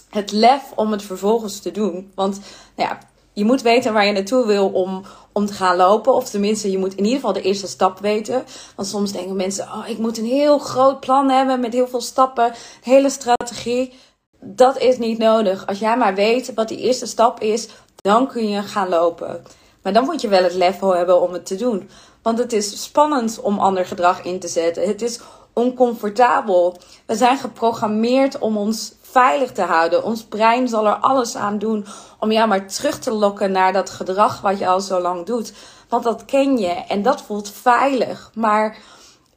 het 0.10 0.32
lef 0.32 0.64
om 0.76 0.92
het 0.92 1.04
vervolgens 1.04 1.60
te 1.60 1.72
doen. 1.72 2.12
Want 2.16 2.40
nou 2.76 2.90
ja, 2.90 3.00
je 3.40 3.46
moet 3.46 3.62
weten 3.62 3.94
waar 3.94 4.06
je 4.06 4.12
naartoe 4.12 4.46
wil 4.46 4.70
om, 4.70 5.04
om 5.34 5.46
te 5.46 5.54
gaan 5.54 5.76
lopen. 5.76 6.14
Of 6.14 6.30
tenminste, 6.30 6.72
je 6.72 6.78
moet 6.78 6.96
in 6.96 7.04
ieder 7.04 7.20
geval 7.20 7.34
de 7.34 7.42
eerste 7.42 7.68
stap 7.68 8.00
weten. 8.00 8.44
Want 8.76 8.88
soms 8.88 9.12
denken 9.12 9.36
mensen: 9.36 9.66
oh, 9.66 9.88
ik 9.88 9.98
moet 9.98 10.18
een 10.18 10.26
heel 10.26 10.60
groot 10.60 11.00
plan 11.00 11.30
hebben 11.30 11.60
met 11.60 11.74
heel 11.74 11.88
veel 11.88 12.02
stappen, 12.02 12.54
hele 12.84 13.10
strategie. 13.10 13.94
Dat 14.42 14.78
is 14.78 14.98
niet 14.98 15.18
nodig. 15.18 15.68
Als 15.68 15.80
jij 15.80 15.98
maar 15.98 16.16
weet 16.16 16.54
wat 16.54 16.68
die 16.68 16.78
eerste 16.78 17.06
stap 17.06 17.40
is, 17.40 17.68
dan 17.96 18.28
kun 18.28 18.50
je 18.50 18.62
gaan 18.62 18.90
lopen. 18.90 19.44
Maar 19.84 19.94
dan 19.94 20.06
moet 20.06 20.22
je 20.22 20.28
wel 20.28 20.44
het 20.44 20.54
level 20.54 20.96
hebben 20.96 21.22
om 21.22 21.34
het 21.34 21.46
te 21.46 21.56
doen. 21.56 21.90
Want 22.22 22.38
het 22.38 22.54
is 22.54 22.84
spannend 22.84 23.40
om 23.42 23.60
ander 23.60 23.86
gedrag 23.86 24.24
in 24.24 24.40
te 24.40 24.48
zetten. 24.48 24.88
Het 24.88 25.02
is 25.02 25.20
oncomfortabel. 25.54 26.78
We 27.06 27.16
zijn 27.16 27.38
geprogrammeerd 27.38 28.40
om 28.40 28.58
ons 28.58 28.94
veilig 29.12 29.52
te 29.52 29.62
houden. 29.62 30.04
Ons 30.04 30.24
brein 30.24 30.68
zal 30.68 30.88
er 30.88 30.96
alles 30.96 31.36
aan 31.36 31.58
doen 31.58 31.86
om 32.20 32.32
jou 32.32 32.48
maar 32.48 32.68
terug 32.68 33.00
te 33.00 33.12
lokken 33.12 33.52
naar 33.52 33.74
dat 33.74 33.90
gedrag 33.90 34.42
wat 34.42 34.60
je 34.60 34.68
al 34.68 34.82
zo 34.82 35.00
lang 35.02 35.26
doet. 35.26 35.54
Want 35.90 36.04
dat 36.04 36.26
ken 36.26 36.58
je 36.58 36.74
en 36.88 37.02
dat 37.02 37.22
voelt 37.22 37.52
veilig. 37.52 38.32
Maar 38.34 38.78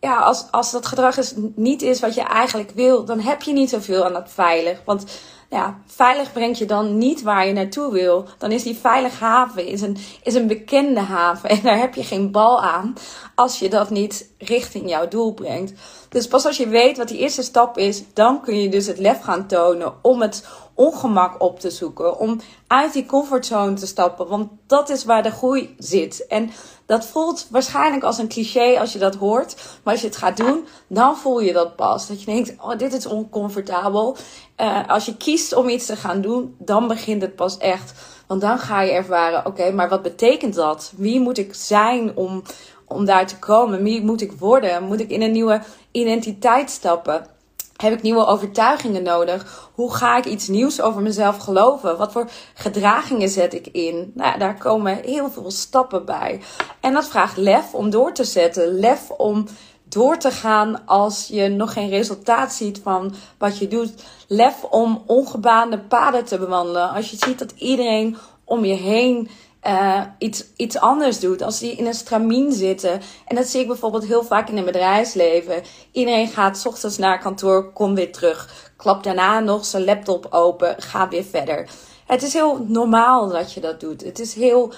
ja, 0.00 0.19
als, 0.19 0.45
als 0.50 0.71
dat 0.71 0.87
gedrag 0.87 1.17
is, 1.17 1.35
niet 1.55 1.83
is 1.83 2.00
wat 2.00 2.14
je 2.14 2.23
eigenlijk 2.23 2.71
wil, 2.71 3.05
dan 3.05 3.21
heb 3.21 3.43
je 3.43 3.52
niet 3.52 3.71
zoveel 3.71 4.05
aan 4.05 4.12
dat 4.12 4.31
veilig. 4.31 4.83
Want 4.85 5.05
ja, 5.50 5.79
veilig 5.87 6.33
brengt 6.33 6.59
je 6.59 6.64
dan 6.64 6.99
niet 6.99 7.23
waar 7.23 7.47
je 7.47 7.52
naartoe 7.52 7.93
wil. 7.93 8.25
Dan 8.38 8.52
is 8.52 8.62
die 8.62 8.76
veilige 8.76 9.25
haven 9.25 9.67
is 9.67 9.81
een, 9.81 9.97
is 10.23 10.35
een 10.35 10.47
bekende 10.47 11.00
haven. 11.00 11.50
En 11.50 11.61
daar 11.62 11.79
heb 11.79 11.95
je 11.95 12.05
geen 12.05 12.31
bal 12.31 12.62
aan 12.62 12.95
als 13.35 13.59
je 13.59 13.69
dat 13.69 13.91
niet 13.91 14.31
richting 14.38 14.88
jouw 14.88 15.09
doel 15.09 15.35
brengt. 15.35 15.73
Dus 16.12 16.28
pas 16.28 16.47
als 16.47 16.57
je 16.57 16.69
weet 16.69 16.97
wat 16.97 17.09
die 17.09 17.19
eerste 17.19 17.42
stap 17.42 17.78
is, 17.78 18.02
dan 18.12 18.40
kun 18.40 18.61
je 18.61 18.69
dus 18.69 18.87
het 18.87 18.99
lef 18.99 19.21
gaan 19.21 19.47
tonen 19.47 19.92
om 20.02 20.21
het 20.21 20.47
ongemak 20.75 21.42
op 21.42 21.61
te 21.61 21.71
zoeken. 21.71 22.19
Om 22.19 22.40
uit 22.66 22.92
die 22.92 23.07
comfortzone 23.07 23.73
te 23.75 23.87
stappen. 23.87 24.28
Want 24.28 24.50
dat 24.66 24.88
is 24.88 25.04
waar 25.04 25.23
de 25.23 25.31
groei 25.31 25.75
zit. 25.78 26.26
En 26.26 26.50
dat 26.87 27.07
voelt 27.07 27.47
waarschijnlijk 27.50 28.04
als 28.04 28.19
een 28.19 28.28
cliché 28.28 28.78
als 28.78 28.92
je 28.92 28.99
dat 28.99 29.14
hoort. 29.14 29.54
Maar 29.83 29.92
als 29.92 30.02
je 30.02 30.09
het 30.09 30.16
gaat 30.16 30.37
doen, 30.37 30.66
dan 30.87 31.16
voel 31.16 31.40
je 31.40 31.52
dat 31.52 31.76
pas. 31.76 32.07
Dat 32.07 32.21
je 32.21 32.26
denkt, 32.26 32.54
oh, 32.61 32.78
dit 32.78 32.92
is 32.92 33.07
oncomfortabel. 33.07 34.16
Uh, 34.61 34.88
als 34.88 35.04
je 35.04 35.16
kiest 35.16 35.54
om 35.54 35.69
iets 35.69 35.87
te 35.87 35.97
gaan 35.97 36.21
doen, 36.21 36.57
dan 36.59 36.88
begint 36.88 37.23
het 37.23 37.37
pas 37.37 37.59
echt. 37.59 37.92
Want 38.26 38.40
dan 38.40 38.59
ga 38.59 38.81
je 38.81 38.92
ervaren, 38.92 39.47
oké, 39.47 39.71
maar 39.71 39.88
wat 39.88 40.02
betekent 40.02 40.54
dat? 40.54 40.92
Wie 40.97 41.21
moet 41.21 41.38
ik 41.38 41.54
zijn 41.54 42.16
om, 42.16 42.42
om 42.92 43.04
daar 43.04 43.26
te 43.26 43.38
komen? 43.38 43.82
Wie 43.82 44.04
moet 44.04 44.20
ik 44.20 44.32
worden? 44.32 44.84
Moet 44.84 45.00
ik 45.00 45.11
in 45.11 45.22
een 45.22 45.32
nieuwe 45.32 45.62
identiteit 45.90 46.70
stappen? 46.70 47.26
Heb 47.76 47.92
ik 47.92 48.02
nieuwe 48.02 48.26
overtuigingen 48.26 49.02
nodig? 49.02 49.70
Hoe 49.75 49.94
ga 49.94 50.16
ik 50.16 50.25
iets 50.25 50.49
nieuws 50.49 50.80
over 50.80 51.02
mezelf 51.02 51.37
geloven? 51.37 51.99
Wat 51.99 52.12
voor 52.12 52.30
gedragingen 52.54 53.28
zet 53.28 53.54
ik 53.54 53.66
in? 53.66 54.12
Nou, 54.14 54.38
daar 54.38 54.58
komen 54.58 55.00
heel 55.04 55.30
veel 55.30 55.50
stappen 55.50 56.04
bij. 56.04 56.40
En 56.80 56.92
dat 56.92 57.08
vraagt 57.08 57.37
lef 57.37 57.75
om 57.75 57.90
door 57.90 58.12
te 58.12 58.25
zetten. 58.25 58.78
Lef 58.78 59.11
om 59.11 59.46
door 59.84 60.18
te 60.18 60.30
gaan 60.30 60.87
als 60.87 61.26
je 61.26 61.49
nog 61.49 61.72
geen 61.72 61.88
resultaat 61.88 62.52
ziet 62.52 62.80
van 62.82 63.14
wat 63.38 63.58
je 63.58 63.68
doet. 63.68 63.92
Lef 64.28 64.64
om 64.64 65.02
ongebaande 65.06 65.78
paden 65.78 66.25
te 66.25 66.38
bewandelen. 66.38 66.90
Als 66.90 67.11
je 67.11 67.16
ziet 67.16 67.38
dat 67.38 67.52
iedereen 67.56 68.16
om 68.44 68.64
je 68.64 68.75
heen 68.75 69.30
uh, 69.66 70.02
iets, 70.19 70.45
iets 70.57 70.78
anders 70.78 71.21
doet. 71.21 71.42
Als 71.42 71.59
die 71.59 71.73
in 71.73 71.87
een 71.87 71.95
stramien 71.95 72.52
zitten. 72.52 73.00
En 73.26 73.37
dat 73.37 73.47
zie 73.47 73.61
ik 73.61 73.66
bijvoorbeeld 73.66 74.07
heel 74.07 74.25
vaak 74.25 74.49
in 74.49 74.57
het 74.57 74.64
bedrijfsleven. 74.64 75.62
Iedereen 75.92 76.28
gaat 76.28 76.59
s 76.59 76.66
ochtends 76.66 76.99
naar 76.99 77.19
kantoor, 77.19 77.73
komt 77.73 77.97
weer 77.97 78.12
terug. 78.12 78.71
Klapt 78.76 79.04
daarna 79.04 79.40
nog 79.40 79.64
zijn 79.64 79.85
laptop 79.85 80.26
open, 80.31 80.75
gaat 80.78 81.11
weer 81.11 81.25
verder. 81.25 81.69
Het 82.07 82.23
is 82.23 82.33
heel 82.33 82.64
normaal 82.69 83.28
dat 83.28 83.52
je 83.52 83.61
dat 83.61 83.81
doet. 83.81 84.04
Het 84.04 84.19
is 84.19 84.35
heel 84.35 84.73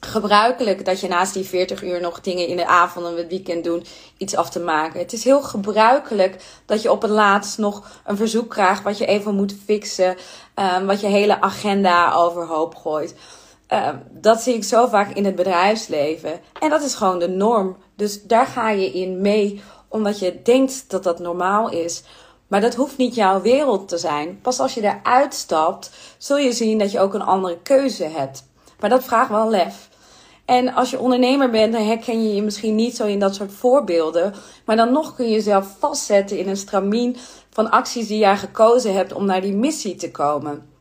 gebruikelijk 0.00 0.84
dat 0.84 1.00
je 1.00 1.08
naast 1.08 1.34
die 1.34 1.44
40 1.44 1.82
uur 1.82 2.00
nog 2.00 2.20
dingen 2.20 2.46
in 2.46 2.56
de 2.56 2.66
avond 2.66 3.06
en 3.06 3.16
het 3.16 3.28
weekend 3.28 3.64
doet, 3.64 3.88
iets 4.16 4.36
af 4.36 4.50
te 4.50 4.60
maken. 4.60 5.00
Het 5.00 5.12
is 5.12 5.24
heel 5.24 5.42
gebruikelijk 5.42 6.44
dat 6.66 6.82
je 6.82 6.90
op 6.90 7.02
het 7.02 7.10
laatst 7.10 7.58
nog 7.58 8.00
een 8.04 8.16
verzoek 8.16 8.50
krijgt 8.50 8.82
wat 8.82 8.98
je 8.98 9.06
even 9.06 9.34
moet 9.34 9.56
fixen, 9.64 10.16
um, 10.54 10.86
wat 10.86 11.00
je 11.00 11.06
hele 11.06 11.40
agenda 11.40 12.12
overhoop 12.12 12.74
gooit. 12.74 13.14
Um, 13.72 14.02
dat 14.10 14.40
zie 14.40 14.54
ik 14.54 14.64
zo 14.64 14.86
vaak 14.86 15.14
in 15.14 15.24
het 15.24 15.34
bedrijfsleven. 15.34 16.40
En 16.60 16.70
dat 16.70 16.82
is 16.82 16.94
gewoon 16.94 17.18
de 17.18 17.28
norm. 17.28 17.76
Dus 17.96 18.22
daar 18.22 18.46
ga 18.46 18.70
je 18.70 18.92
in 18.92 19.20
mee, 19.20 19.62
omdat 19.88 20.18
je 20.18 20.42
denkt 20.42 20.90
dat 20.90 21.02
dat 21.02 21.18
normaal 21.18 21.70
is. 21.70 22.02
Maar 22.46 22.60
dat 22.60 22.74
hoeft 22.74 22.96
niet 22.96 23.14
jouw 23.14 23.40
wereld 23.40 23.88
te 23.88 23.98
zijn. 23.98 24.40
Pas 24.42 24.60
als 24.60 24.74
je 24.74 24.82
eruit 24.82 25.34
stapt, 25.34 25.90
zul 26.18 26.38
je 26.38 26.52
zien 26.52 26.78
dat 26.78 26.92
je 26.92 27.00
ook 27.00 27.14
een 27.14 27.22
andere 27.22 27.58
keuze 27.62 28.04
hebt. 28.04 28.44
Maar 28.80 28.90
dat 28.90 29.04
vraagt 29.04 29.30
wel 29.30 29.50
lef. 29.50 29.88
En 30.44 30.74
als 30.74 30.90
je 30.90 30.98
ondernemer 30.98 31.50
bent, 31.50 31.72
dan 31.72 31.82
herken 31.82 32.22
je 32.22 32.34
je 32.34 32.42
misschien 32.42 32.74
niet 32.74 32.96
zo 32.96 33.06
in 33.06 33.18
dat 33.18 33.34
soort 33.34 33.52
voorbeelden. 33.52 34.34
Maar 34.64 34.76
dan 34.76 34.92
nog 34.92 35.14
kun 35.14 35.24
je 35.24 35.32
jezelf 35.32 35.76
vastzetten 35.78 36.38
in 36.38 36.48
een 36.48 36.56
stramien 36.56 37.16
van 37.50 37.70
acties 37.70 38.06
die 38.08 38.18
jij 38.18 38.36
gekozen 38.36 38.94
hebt 38.94 39.12
om 39.12 39.24
naar 39.24 39.40
die 39.40 39.54
missie 39.54 39.94
te 39.94 40.10
komen. 40.10 40.75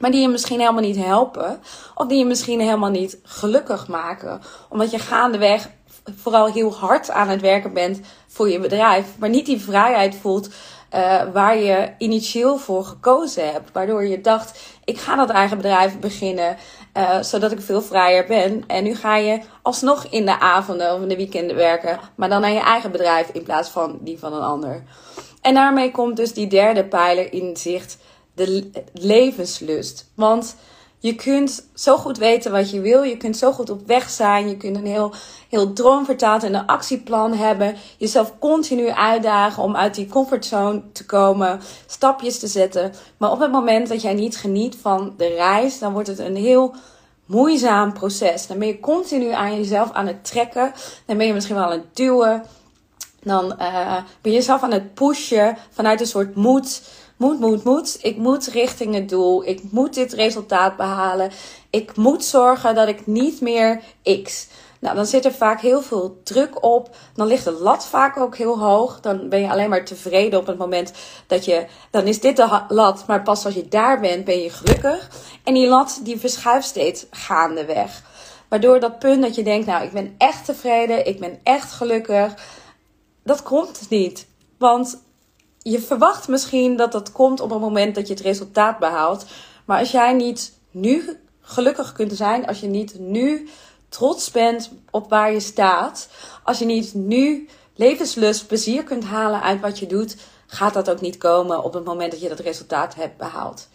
Maar 0.00 0.10
die 0.10 0.20
je 0.20 0.28
misschien 0.28 0.60
helemaal 0.60 0.82
niet 0.82 0.96
helpen. 0.96 1.60
Of 1.94 2.06
die 2.06 2.18
je 2.18 2.24
misschien 2.24 2.60
helemaal 2.60 2.90
niet 2.90 3.18
gelukkig 3.22 3.88
maken. 3.88 4.40
Omdat 4.68 4.90
je 4.90 4.98
gaandeweg 4.98 5.68
vooral 6.16 6.52
heel 6.52 6.74
hard 6.74 7.10
aan 7.10 7.28
het 7.28 7.40
werken 7.40 7.72
bent 7.72 8.00
voor 8.26 8.50
je 8.50 8.60
bedrijf. 8.60 9.06
Maar 9.18 9.28
niet 9.28 9.46
die 9.46 9.60
vrijheid 9.60 10.14
voelt 10.14 10.48
uh, 10.94 11.22
waar 11.32 11.58
je 11.58 11.92
initieel 11.98 12.56
voor 12.56 12.84
gekozen 12.84 13.52
hebt. 13.52 13.72
Waardoor 13.72 14.06
je 14.06 14.20
dacht, 14.20 14.60
ik 14.84 14.98
ga 14.98 15.16
dat 15.16 15.30
eigen 15.30 15.56
bedrijf 15.56 15.98
beginnen. 15.98 16.56
Uh, 16.96 17.22
zodat 17.22 17.52
ik 17.52 17.60
veel 17.60 17.82
vrijer 17.82 18.26
ben. 18.26 18.64
En 18.66 18.84
nu 18.84 18.94
ga 18.94 19.16
je 19.16 19.40
alsnog 19.62 20.04
in 20.04 20.26
de 20.26 20.40
avonden 20.40 20.94
of 20.94 21.00
in 21.00 21.08
de 21.08 21.16
weekenden 21.16 21.56
werken. 21.56 21.98
Maar 22.14 22.28
dan 22.28 22.40
naar 22.40 22.50
je 22.50 22.60
eigen 22.60 22.90
bedrijf 22.92 23.28
in 23.28 23.42
plaats 23.42 23.68
van 23.68 23.98
die 24.00 24.18
van 24.18 24.32
een 24.32 24.42
ander. 24.42 24.82
En 25.40 25.54
daarmee 25.54 25.90
komt 25.90 26.16
dus 26.16 26.32
die 26.32 26.46
derde 26.46 26.84
pijler 26.84 27.32
in 27.32 27.56
zicht. 27.56 27.98
De 28.46 28.70
levenslust. 28.92 30.10
Want 30.14 30.56
je 30.98 31.14
kunt 31.14 31.66
zo 31.74 31.96
goed 31.96 32.18
weten 32.18 32.52
wat 32.52 32.70
je 32.70 32.80
wil. 32.80 33.02
Je 33.02 33.16
kunt 33.16 33.36
zo 33.36 33.52
goed 33.52 33.70
op 33.70 33.86
weg 33.86 34.10
zijn. 34.10 34.48
Je 34.48 34.56
kunt 34.56 34.76
een 34.76 34.86
heel, 34.86 35.12
heel 35.48 35.72
droomvertaald 35.72 36.42
en 36.42 36.54
een 36.54 36.66
actieplan 36.66 37.32
hebben. 37.32 37.76
Jezelf 37.96 38.38
continu 38.38 38.90
uitdagen 38.90 39.62
om 39.62 39.76
uit 39.76 39.94
die 39.94 40.06
comfortzone 40.06 40.82
te 40.92 41.06
komen. 41.06 41.60
Stapjes 41.86 42.38
te 42.38 42.46
zetten. 42.46 42.92
Maar 43.16 43.30
op 43.30 43.40
het 43.40 43.52
moment 43.52 43.88
dat 43.88 44.02
jij 44.02 44.14
niet 44.14 44.36
geniet 44.36 44.76
van 44.80 45.14
de 45.16 45.26
reis, 45.26 45.78
dan 45.78 45.92
wordt 45.92 46.08
het 46.08 46.18
een 46.18 46.36
heel 46.36 46.74
moeizaam 47.26 47.92
proces. 47.92 48.46
Dan 48.46 48.58
ben 48.58 48.68
je 48.68 48.80
continu 48.80 49.30
aan 49.30 49.56
jezelf 49.56 49.92
aan 49.92 50.06
het 50.06 50.24
trekken. 50.24 50.72
Dan 51.06 51.16
ben 51.16 51.26
je 51.26 51.32
misschien 51.32 51.56
wel 51.56 51.64
aan 51.64 51.70
het 51.70 51.96
duwen. 51.96 52.44
Dan 53.22 53.44
uh, 53.44 53.94
ben 54.20 54.32
je 54.32 54.38
jezelf 54.38 54.62
aan 54.62 54.72
het 54.72 54.94
pushen 54.94 55.56
vanuit 55.70 56.00
een 56.00 56.06
soort 56.06 56.34
moed 56.34 56.82
moet, 57.20 57.40
moet, 57.40 57.64
moet. 57.64 57.98
Ik 58.02 58.16
moet 58.16 58.46
richting 58.46 58.94
het 58.94 59.08
doel. 59.08 59.46
Ik 59.46 59.62
moet 59.70 59.94
dit 59.94 60.12
resultaat 60.12 60.76
behalen. 60.76 61.30
Ik 61.70 61.96
moet 61.96 62.24
zorgen 62.24 62.74
dat 62.74 62.88
ik 62.88 63.06
niet 63.06 63.40
meer 63.40 63.82
X. 64.22 64.48
Nou, 64.80 64.94
dan 64.96 65.06
zit 65.06 65.24
er 65.24 65.32
vaak 65.32 65.60
heel 65.60 65.82
veel 65.82 66.20
druk 66.24 66.64
op. 66.64 66.96
Dan 67.14 67.26
ligt 67.26 67.44
de 67.44 67.52
lat 67.52 67.86
vaak 67.86 68.16
ook 68.16 68.36
heel 68.36 68.58
hoog. 68.58 69.00
Dan 69.00 69.28
ben 69.28 69.40
je 69.40 69.50
alleen 69.50 69.68
maar 69.68 69.84
tevreden 69.84 70.38
op 70.38 70.46
het 70.46 70.58
moment 70.58 70.92
dat 71.26 71.44
je. 71.44 71.66
Dan 71.90 72.06
is 72.06 72.20
dit 72.20 72.36
de 72.36 72.62
lat, 72.68 73.06
maar 73.06 73.22
pas 73.22 73.44
als 73.44 73.54
je 73.54 73.68
daar 73.68 74.00
bent, 74.00 74.24
ben 74.24 74.38
je 74.38 74.50
gelukkig. 74.50 75.10
En 75.44 75.54
die 75.54 75.68
lat 75.68 76.00
die 76.02 76.20
verschuift 76.20 76.66
steeds 76.66 77.06
gaandeweg. 77.10 78.02
Waardoor 78.48 78.80
dat 78.80 78.98
punt 78.98 79.22
dat 79.22 79.34
je 79.34 79.42
denkt, 79.42 79.66
nou, 79.66 79.84
ik 79.84 79.92
ben 79.92 80.14
echt 80.18 80.44
tevreden, 80.44 81.06
ik 81.06 81.20
ben 81.20 81.38
echt 81.42 81.72
gelukkig. 81.72 82.34
Dat 83.24 83.42
komt 83.42 83.86
niet. 83.88 84.26
Want 84.58 85.02
je 85.70 85.80
verwacht 85.80 86.28
misschien 86.28 86.76
dat 86.76 86.92
dat 86.92 87.12
komt 87.12 87.40
op 87.40 87.50
het 87.50 87.60
moment 87.60 87.94
dat 87.94 88.06
je 88.06 88.14
het 88.14 88.22
resultaat 88.22 88.78
behaalt. 88.78 89.24
Maar 89.64 89.78
als 89.78 89.90
jij 89.90 90.12
niet 90.12 90.52
nu 90.70 91.20
gelukkig 91.40 91.92
kunt 91.92 92.12
zijn, 92.12 92.46
als 92.46 92.60
je 92.60 92.66
niet 92.66 92.98
nu 92.98 93.48
trots 93.88 94.30
bent 94.30 94.70
op 94.90 95.10
waar 95.10 95.32
je 95.32 95.40
staat, 95.40 96.08
als 96.44 96.58
je 96.58 96.64
niet 96.64 96.94
nu 96.94 97.48
levenslust, 97.74 98.46
plezier 98.46 98.84
kunt 98.84 99.04
halen 99.04 99.42
uit 99.42 99.60
wat 99.60 99.78
je 99.78 99.86
doet, 99.86 100.16
gaat 100.46 100.74
dat 100.74 100.90
ook 100.90 101.00
niet 101.00 101.18
komen 101.18 101.62
op 101.62 101.72
het 101.72 101.84
moment 101.84 102.10
dat 102.10 102.20
je 102.20 102.28
dat 102.28 102.38
resultaat 102.38 102.94
hebt 102.94 103.16
behaald. 103.16 103.68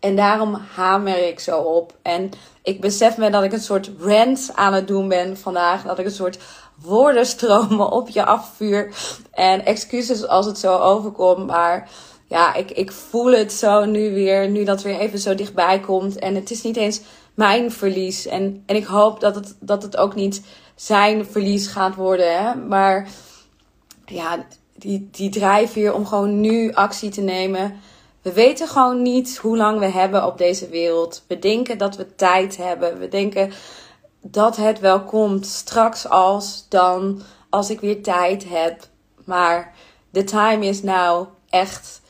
En 0.00 0.16
daarom 0.16 0.54
hamer 0.74 1.28
ik 1.28 1.40
zo 1.40 1.58
op. 1.58 1.94
En 2.02 2.30
ik 2.62 2.80
besef 2.80 3.16
me 3.16 3.30
dat 3.30 3.42
ik 3.42 3.52
een 3.52 3.60
soort 3.60 3.90
rant 3.98 4.50
aan 4.54 4.72
het 4.72 4.88
doen 4.88 5.08
ben 5.08 5.38
vandaag. 5.38 5.82
Dat 5.82 5.98
ik 5.98 6.04
een 6.04 6.10
soort 6.10 6.38
woordenstromen 6.82 7.90
op 7.90 8.08
je 8.08 8.24
afvuur. 8.24 8.94
En 9.30 9.64
excuses 9.64 10.26
als 10.26 10.46
het 10.46 10.58
zo 10.58 10.76
overkomt. 10.76 11.46
Maar 11.46 11.90
ja, 12.26 12.54
ik, 12.54 12.70
ik 12.70 12.92
voel 12.92 13.32
het 13.32 13.52
zo 13.52 13.84
nu 13.84 14.14
weer. 14.14 14.48
Nu 14.48 14.64
dat 14.64 14.82
weer 14.82 14.98
even 14.98 15.18
zo 15.18 15.34
dichtbij 15.34 15.80
komt. 15.80 16.18
En 16.18 16.34
het 16.34 16.50
is 16.50 16.62
niet 16.62 16.76
eens 16.76 17.00
mijn 17.34 17.72
verlies. 17.72 18.26
En, 18.26 18.62
en 18.66 18.76
ik 18.76 18.84
hoop 18.84 19.20
dat 19.20 19.34
het, 19.34 19.56
dat 19.60 19.82
het 19.82 19.96
ook 19.96 20.14
niet 20.14 20.42
zijn 20.74 21.26
verlies 21.26 21.66
gaat 21.66 21.94
worden. 21.94 22.38
Hè? 22.38 22.54
Maar 22.54 23.08
ja, 24.06 24.44
die, 24.74 25.08
die 25.10 25.30
drijfveer 25.30 25.94
om 25.94 26.06
gewoon 26.06 26.40
nu 26.40 26.72
actie 26.72 27.10
te 27.10 27.20
nemen. 27.20 27.80
We 28.22 28.32
weten 28.32 28.68
gewoon 28.68 29.02
niet 29.02 29.36
hoe 29.36 29.56
lang 29.56 29.78
we 29.78 29.86
hebben 29.86 30.26
op 30.26 30.38
deze 30.38 30.68
wereld. 30.68 31.24
We 31.26 31.38
denken 31.38 31.78
dat 31.78 31.96
we 31.96 32.14
tijd 32.14 32.56
hebben. 32.56 32.98
We 32.98 33.08
denken 33.08 33.52
dat 34.22 34.56
het 34.56 34.80
wel 34.80 35.04
komt 35.04 35.46
straks 35.46 36.08
als 36.08 36.66
dan, 36.68 37.22
als 37.50 37.70
ik 37.70 37.80
weer 37.80 38.02
tijd 38.02 38.48
heb. 38.48 38.86
Maar 39.24 39.74
the 40.12 40.24
time 40.24 40.66
is 40.66 40.82
now 40.82 41.28
echt. 41.48 42.00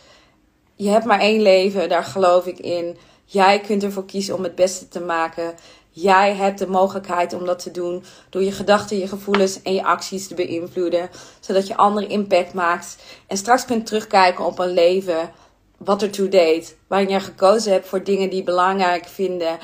Je 0.74 0.88
hebt 0.88 1.04
maar 1.04 1.20
één 1.20 1.42
leven, 1.42 1.88
daar 1.88 2.04
geloof 2.04 2.46
ik 2.46 2.58
in. 2.58 2.96
Jij 3.24 3.60
kunt 3.60 3.82
ervoor 3.82 4.04
kiezen 4.04 4.34
om 4.34 4.42
het 4.42 4.54
beste 4.54 4.88
te 4.88 5.00
maken. 5.00 5.54
Jij 5.90 6.34
hebt 6.34 6.58
de 6.58 6.66
mogelijkheid 6.66 7.32
om 7.32 7.44
dat 7.44 7.58
te 7.58 7.70
doen 7.70 8.04
door 8.30 8.42
je 8.42 8.52
gedachten, 8.52 8.98
je 8.98 9.08
gevoelens 9.08 9.62
en 9.62 9.74
je 9.74 9.84
acties 9.84 10.28
te 10.28 10.34
beïnvloeden, 10.34 11.10
zodat 11.40 11.66
je 11.66 11.76
andere 11.76 12.06
impact 12.06 12.54
maakt 12.54 12.96
en 13.26 13.36
straks 13.36 13.64
kunt 13.64 13.86
terugkijken 13.86 14.44
op 14.44 14.58
een 14.58 14.72
leven 14.72 15.30
wat 15.76 16.02
ertoe 16.02 16.28
deed, 16.28 16.76
waarin 16.86 17.08
je 17.08 17.20
gekozen 17.20 17.72
hebt 17.72 17.88
voor 17.88 18.04
dingen 18.04 18.30
die 18.30 18.42
belangrijk 18.42 19.06
vinden. 19.06 19.58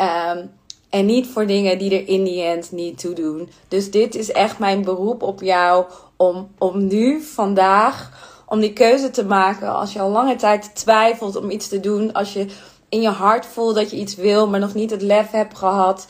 Um, 0.00 0.50
en 0.92 1.06
niet 1.06 1.26
voor 1.26 1.46
dingen 1.46 1.78
die 1.78 1.94
er 2.00 2.08
in 2.08 2.24
die 2.24 2.42
end 2.42 2.72
niet 2.72 2.98
toe 2.98 3.14
doen. 3.14 3.48
Dus 3.68 3.90
dit 3.90 4.14
is 4.14 4.32
echt 4.32 4.58
mijn 4.58 4.82
beroep 4.82 5.22
op 5.22 5.42
jou 5.42 5.84
om, 6.16 6.50
om 6.58 6.86
nu, 6.86 7.20
vandaag, 7.20 8.10
om 8.46 8.60
die 8.60 8.72
keuze 8.72 9.10
te 9.10 9.24
maken. 9.24 9.74
Als 9.74 9.92
je 9.92 10.00
al 10.00 10.10
lange 10.10 10.36
tijd 10.36 10.74
twijfelt 10.74 11.36
om 11.36 11.50
iets 11.50 11.68
te 11.68 11.80
doen. 11.80 12.12
Als 12.12 12.32
je 12.32 12.46
in 12.88 13.00
je 13.00 13.08
hart 13.08 13.46
voelt 13.46 13.74
dat 13.74 13.90
je 13.90 13.96
iets 13.96 14.14
wil, 14.14 14.48
maar 14.48 14.60
nog 14.60 14.74
niet 14.74 14.90
het 14.90 15.02
lef 15.02 15.30
hebt 15.30 15.58
gehad. 15.58 16.06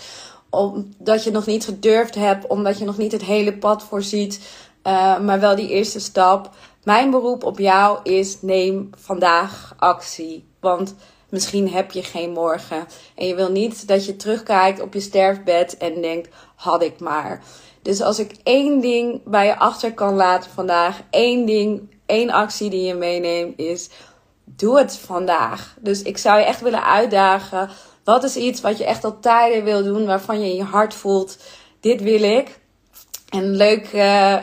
Omdat 0.51 1.25
je 1.25 1.31
nog 1.31 1.47
niet 1.47 1.65
gedurfd 1.65 2.15
hebt, 2.15 2.47
omdat 2.47 2.79
je 2.79 2.85
nog 2.85 2.99
niet 2.99 3.12
het 3.12 3.25
hele 3.25 3.59
pad 3.59 3.83
voorziet. 3.83 4.41
Uh, 4.87 5.21
maar 5.21 5.41
wel 5.41 5.57
die 5.57 5.69
eerste 5.69 6.01
stap. 6.01 6.51
Mijn 6.85 7.11
beroep 7.11 7.45
op 7.45 7.59
jou 7.59 7.99
is: 8.03 8.39
neem 8.41 8.91
vandaag 8.97 9.75
actie. 9.79 10.45
Want 10.61 10.95
Misschien 11.33 11.71
heb 11.71 11.91
je 11.91 12.03
geen 12.03 12.31
morgen. 12.31 12.87
En 13.15 13.27
je 13.27 13.35
wil 13.35 13.51
niet 13.51 13.89
dat 13.89 14.07
je 14.07 14.17
terugkijkt 14.17 14.81
op 14.81 14.95
je 14.95 15.01
sterfbed 15.01 15.77
en 15.77 16.01
denkt: 16.01 16.29
had 16.55 16.83
ik 16.83 17.01
maar. 17.01 17.43
Dus 17.83 18.01
als 18.01 18.19
ik 18.19 18.35
één 18.43 18.81
ding 18.81 19.21
bij 19.25 19.47
je 19.47 19.59
achter 19.59 19.95
kan 19.95 20.15
laten 20.15 20.51
vandaag, 20.51 21.01
één 21.11 21.47
ding, 21.47 21.91
één 22.07 22.31
actie 22.31 22.71
die 22.71 22.83
je 22.83 22.95
meeneemt, 22.95 23.59
is: 23.59 23.91
doe 24.45 24.79
het 24.79 24.97
vandaag. 24.97 25.77
Dus 25.81 26.03
ik 26.03 26.19
zou 26.19 26.39
je 26.39 26.45
echt 26.45 26.61
willen 26.61 26.85
uitdagen. 26.85 27.71
Wat 28.05 28.25
is 28.25 28.37
iets 28.37 28.61
wat 28.61 28.79
je 28.79 28.85
echt 28.85 29.05
al 29.05 29.21
tijden 29.21 29.65
wil 29.65 29.83
doen, 29.83 30.07
waarvan 30.07 30.41
je 30.41 30.51
in 30.51 30.57
je 30.57 30.65
hart 30.65 30.95
voelt: 30.95 31.39
dit 31.81 32.03
wil 32.03 32.23
ik. 32.23 32.61
En 33.33 33.57
leuk 33.57 33.93
uh, 33.93 34.37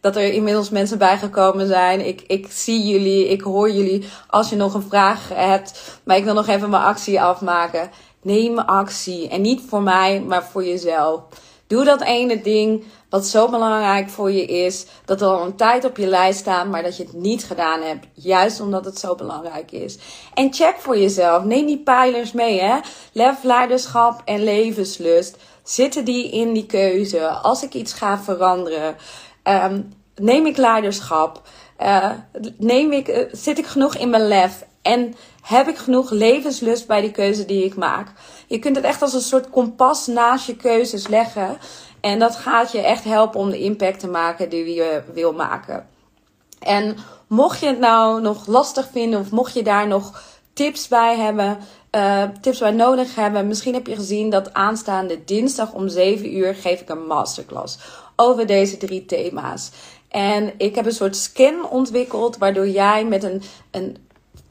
dat 0.00 0.16
er 0.16 0.32
inmiddels 0.32 0.70
mensen 0.70 0.98
bijgekomen 0.98 1.66
zijn. 1.66 2.06
Ik, 2.06 2.22
ik 2.26 2.46
zie 2.50 2.82
jullie, 2.86 3.28
ik 3.28 3.40
hoor 3.40 3.70
jullie 3.70 4.04
als 4.28 4.50
je 4.50 4.56
nog 4.56 4.74
een 4.74 4.82
vraag 4.88 5.28
hebt. 5.34 6.00
Maar 6.04 6.16
ik 6.16 6.24
wil 6.24 6.34
nog 6.34 6.46
even 6.46 6.70
mijn 6.70 6.82
actie 6.82 7.20
afmaken. 7.20 7.90
Neem 8.22 8.58
actie. 8.58 9.28
En 9.28 9.40
niet 9.40 9.60
voor 9.68 9.82
mij, 9.82 10.20
maar 10.20 10.44
voor 10.44 10.64
jezelf. 10.64 11.20
Doe 11.66 11.84
dat 11.84 12.02
ene 12.02 12.40
ding 12.40 12.84
wat 13.08 13.26
zo 13.26 13.48
belangrijk 13.48 14.08
voor 14.08 14.32
je 14.32 14.44
is. 14.46 14.86
Dat 15.04 15.20
er 15.20 15.26
al 15.26 15.44
een 15.44 15.56
tijd 15.56 15.84
op 15.84 15.96
je 15.96 16.06
lijst 16.06 16.38
staat, 16.38 16.66
maar 16.66 16.82
dat 16.82 16.96
je 16.96 17.02
het 17.02 17.12
niet 17.12 17.44
gedaan 17.44 17.82
hebt. 17.82 18.06
Juist 18.12 18.60
omdat 18.60 18.84
het 18.84 18.98
zo 18.98 19.14
belangrijk 19.14 19.70
is. 19.70 19.98
En 20.34 20.54
check 20.54 20.76
voor 20.78 20.98
jezelf. 20.98 21.44
Neem 21.44 21.66
die 21.66 21.82
pijlers 21.82 22.32
mee, 22.32 22.60
hè. 22.60 22.78
Lef, 23.12 23.42
leiderschap 23.42 24.22
en 24.24 24.44
levenslust 24.44 25.36
Zitten 25.62 26.04
die 26.04 26.30
in 26.30 26.52
die 26.52 26.66
keuze? 26.66 27.28
Als 27.28 27.62
ik 27.62 27.74
iets 27.74 27.92
ga 27.92 28.18
veranderen, 28.18 28.96
um, 29.44 29.92
neem 30.14 30.46
ik 30.46 30.56
leiderschap? 30.56 31.42
Uh, 31.82 32.10
neem 32.58 32.92
ik, 32.92 33.08
uh, 33.08 33.18
zit 33.32 33.58
ik 33.58 33.66
genoeg 33.66 33.96
in 33.96 34.10
mijn 34.10 34.28
lef? 34.28 34.64
En 34.82 35.14
heb 35.42 35.68
ik 35.68 35.76
genoeg 35.76 36.10
levenslust 36.10 36.86
bij 36.86 37.00
die 37.00 37.10
keuze 37.10 37.44
die 37.44 37.64
ik 37.64 37.74
maak? 37.74 38.12
Je 38.46 38.58
kunt 38.58 38.76
het 38.76 38.84
echt 38.84 39.02
als 39.02 39.12
een 39.12 39.20
soort 39.20 39.50
kompas 39.50 40.06
naast 40.06 40.46
je 40.46 40.56
keuzes 40.56 41.08
leggen. 41.08 41.58
En 42.00 42.18
dat 42.18 42.36
gaat 42.36 42.72
je 42.72 42.80
echt 42.80 43.04
helpen 43.04 43.40
om 43.40 43.50
de 43.50 43.58
impact 43.58 44.00
te 44.00 44.08
maken 44.08 44.48
die 44.48 44.74
je 44.74 45.02
wil 45.12 45.32
maken. 45.32 45.88
En 46.58 46.96
mocht 47.26 47.60
je 47.60 47.66
het 47.66 47.78
nou 47.78 48.20
nog 48.20 48.46
lastig 48.46 48.88
vinden 48.92 49.20
of 49.20 49.30
mocht 49.30 49.54
je 49.54 49.62
daar 49.62 49.86
nog 49.86 50.22
tips 50.52 50.88
bij 50.88 51.16
hebben, 51.16 51.58
uh, 51.96 52.24
tips 52.40 52.58
bij 52.58 52.70
nodig 52.70 53.14
hebben. 53.14 53.46
Misschien 53.46 53.74
heb 53.74 53.86
je 53.86 53.94
gezien 53.94 54.30
dat 54.30 54.54
aanstaande 54.54 55.24
dinsdag 55.24 55.72
om 55.72 55.88
7 55.88 56.36
uur 56.36 56.54
geef 56.54 56.80
ik 56.80 56.88
een 56.88 57.06
masterclass 57.06 57.78
over 58.16 58.46
deze 58.46 58.76
drie 58.76 59.04
thema's. 59.04 59.70
En 60.08 60.52
ik 60.56 60.74
heb 60.74 60.86
een 60.86 60.92
soort 60.92 61.16
scan 61.16 61.68
ontwikkeld 61.70 62.38
waardoor 62.38 62.68
jij 62.68 63.04
met 63.04 63.22
een, 63.24 63.42
een 63.70 63.96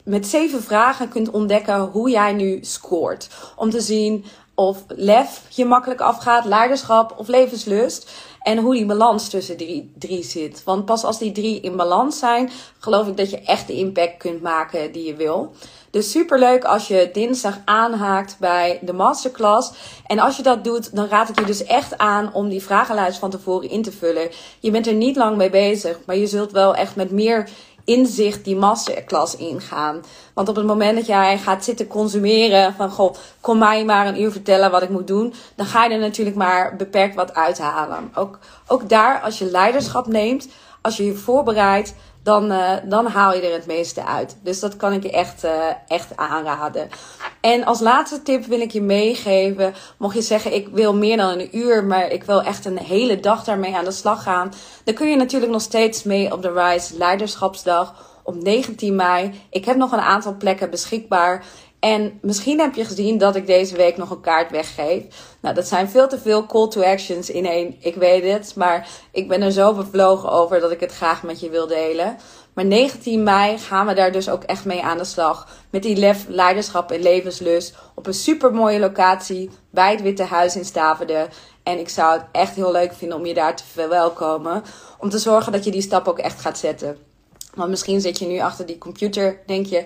met 0.02 0.26
zeven 0.26 0.62
vragen 0.62 1.08
kunt 1.08 1.30
ontdekken 1.30 1.80
hoe 1.80 2.10
jij 2.10 2.32
nu 2.32 2.58
scoort. 2.60 3.28
Om 3.56 3.70
te 3.70 3.80
zien 3.80 4.24
of 4.54 4.84
lef 4.88 5.42
je 5.48 5.64
makkelijk 5.64 6.00
afgaat, 6.00 6.44
leiderschap 6.44 7.14
of 7.16 7.28
levenslust. 7.28 8.10
En 8.42 8.58
hoe 8.58 8.74
die 8.74 8.86
balans 8.86 9.28
tussen 9.28 9.56
die 9.56 9.92
drie 9.98 10.24
zit. 10.24 10.64
Want 10.64 10.84
pas 10.84 11.04
als 11.04 11.18
die 11.18 11.32
drie 11.32 11.60
in 11.60 11.76
balans 11.76 12.18
zijn, 12.18 12.50
geloof 12.78 13.08
ik 13.08 13.16
dat 13.16 13.30
je 13.30 13.40
echt 13.40 13.66
de 13.66 13.72
impact 13.72 14.16
kunt 14.16 14.42
maken 14.42 14.92
die 14.92 15.04
je 15.04 15.14
wil. 15.14 15.52
Dus 15.90 16.10
super 16.10 16.38
leuk 16.38 16.64
als 16.64 16.88
je 16.88 17.10
dinsdag 17.12 17.58
aanhaakt 17.64 18.36
bij 18.40 18.78
de 18.82 18.92
masterclass. 18.92 19.72
En 20.06 20.18
als 20.18 20.36
je 20.36 20.42
dat 20.42 20.64
doet, 20.64 20.96
dan 20.96 21.08
raad 21.08 21.28
ik 21.28 21.38
je 21.38 21.44
dus 21.44 21.64
echt 21.64 21.98
aan 21.98 22.32
om 22.32 22.48
die 22.48 22.62
vragenlijst 22.62 23.18
van 23.18 23.30
tevoren 23.30 23.70
in 23.70 23.82
te 23.82 23.92
vullen. 23.92 24.30
Je 24.60 24.70
bent 24.70 24.86
er 24.86 24.94
niet 24.94 25.16
lang 25.16 25.36
mee 25.36 25.50
bezig, 25.50 25.98
maar 26.06 26.16
je 26.16 26.26
zult 26.26 26.52
wel 26.52 26.74
echt 26.74 26.96
met 26.96 27.10
meer 27.10 27.48
inzicht 27.84 28.44
die 28.44 28.56
masterclass 28.56 29.36
ingaan. 29.36 30.02
Want 30.34 30.48
op 30.48 30.56
het 30.56 30.66
moment 30.66 30.96
dat 30.96 31.06
jij 31.06 31.38
gaat 31.38 31.64
zitten 31.64 31.86
consumeren 31.86 32.74
van 32.74 32.90
goh, 32.90 33.14
kom 33.40 33.58
mij 33.58 33.84
maar 33.84 34.06
een 34.06 34.20
uur 34.20 34.32
vertellen 34.32 34.70
wat 34.70 34.82
ik 34.82 34.88
moet 34.88 35.06
doen, 35.06 35.34
dan 35.54 35.66
ga 35.66 35.84
je 35.84 35.94
er 35.94 36.00
natuurlijk 36.00 36.36
maar 36.36 36.76
beperkt 36.76 37.14
wat 37.14 37.34
uithalen. 37.34 38.10
Ook, 38.14 38.38
ook 38.66 38.88
daar, 38.88 39.20
als 39.20 39.38
je 39.38 39.50
leiderschap 39.50 40.06
neemt, 40.06 40.48
als 40.82 40.96
je 40.96 41.04
je 41.04 41.14
voorbereidt, 41.14 41.94
dan, 42.22 42.52
uh, 42.52 42.72
dan 42.84 43.06
haal 43.06 43.34
je 43.34 43.40
er 43.40 43.52
het 43.52 43.66
meeste 43.66 44.04
uit. 44.04 44.36
Dus 44.42 44.60
dat 44.60 44.76
kan 44.76 44.92
ik 44.92 45.02
je 45.02 45.10
echt, 45.10 45.44
uh, 45.44 45.50
echt 45.88 46.16
aanraden. 46.16 46.88
En 47.40 47.64
als 47.64 47.80
laatste 47.80 48.22
tip 48.22 48.44
wil 48.44 48.60
ik 48.60 48.70
je 48.70 48.82
meegeven. 48.82 49.74
Mocht 49.98 50.14
je 50.14 50.22
zeggen, 50.22 50.54
ik 50.54 50.68
wil 50.68 50.94
meer 50.94 51.16
dan 51.16 51.28
een 51.28 51.56
uur, 51.56 51.84
maar 51.84 52.08
ik 52.08 52.24
wil 52.24 52.42
echt 52.42 52.64
een 52.64 52.78
hele 52.78 53.20
dag 53.20 53.44
daarmee 53.44 53.76
aan 53.76 53.84
de 53.84 53.90
slag 53.90 54.22
gaan. 54.22 54.52
Dan 54.84 54.94
kun 54.94 55.10
je 55.10 55.16
natuurlijk 55.16 55.52
nog 55.52 55.62
steeds 55.62 56.02
mee 56.02 56.32
op 56.32 56.42
de 56.42 56.52
Rise 56.52 56.98
Leiderschapsdag 56.98 57.94
op 58.22 58.42
19 58.42 58.96
mei. 58.96 59.40
Ik 59.50 59.64
heb 59.64 59.76
nog 59.76 59.92
een 59.92 60.00
aantal 60.00 60.36
plekken 60.36 60.70
beschikbaar. 60.70 61.44
En 61.82 62.18
misschien 62.20 62.60
heb 62.60 62.74
je 62.74 62.84
gezien 62.84 63.18
dat 63.18 63.36
ik 63.36 63.46
deze 63.46 63.76
week 63.76 63.96
nog 63.96 64.10
een 64.10 64.20
kaart 64.20 64.50
weggeef. 64.50 65.04
Nou, 65.40 65.54
dat 65.54 65.66
zijn 65.66 65.88
veel 65.88 66.08
te 66.08 66.18
veel 66.18 66.46
call 66.46 66.68
to 66.68 66.82
actions 66.82 67.30
in 67.30 67.46
één. 67.46 67.76
Ik 67.80 67.94
weet 67.94 68.32
het, 68.32 68.52
maar 68.56 68.88
ik 69.10 69.28
ben 69.28 69.42
er 69.42 69.52
zo 69.52 69.74
bevlogen 69.74 70.30
over 70.30 70.60
dat 70.60 70.70
ik 70.70 70.80
het 70.80 70.92
graag 70.92 71.22
met 71.22 71.40
je 71.40 71.50
wil 71.50 71.66
delen. 71.66 72.16
Maar 72.52 72.64
19 72.64 73.22
mei 73.22 73.58
gaan 73.58 73.86
we 73.86 73.94
daar 73.94 74.12
dus 74.12 74.28
ook 74.28 74.42
echt 74.42 74.64
mee 74.64 74.82
aan 74.82 74.98
de 74.98 75.04
slag. 75.04 75.48
Met 75.70 75.82
die 75.82 75.96
lef, 75.96 76.24
leiderschap 76.28 76.90
en 76.90 77.02
levenslust. 77.02 77.74
Op 77.94 78.06
een 78.06 78.14
super 78.14 78.54
mooie 78.54 78.78
locatie 78.78 79.50
bij 79.70 79.90
het 79.90 80.02
Witte 80.02 80.24
Huis 80.24 80.56
in 80.56 80.64
Staverde. 80.64 81.28
En 81.62 81.78
ik 81.78 81.88
zou 81.88 82.12
het 82.12 82.24
echt 82.32 82.54
heel 82.54 82.72
leuk 82.72 82.92
vinden 82.92 83.18
om 83.18 83.26
je 83.26 83.34
daar 83.34 83.56
te 83.56 83.64
verwelkomen. 83.72 84.62
Om 84.98 85.10
te 85.10 85.18
zorgen 85.18 85.52
dat 85.52 85.64
je 85.64 85.70
die 85.70 85.82
stap 85.82 86.08
ook 86.08 86.18
echt 86.18 86.40
gaat 86.40 86.58
zetten. 86.58 86.96
Want 87.54 87.70
misschien 87.70 88.00
zit 88.00 88.18
je 88.18 88.26
nu 88.26 88.40
achter 88.40 88.66
die 88.66 88.78
computer, 88.78 89.42
denk 89.46 89.66
je, 89.66 89.84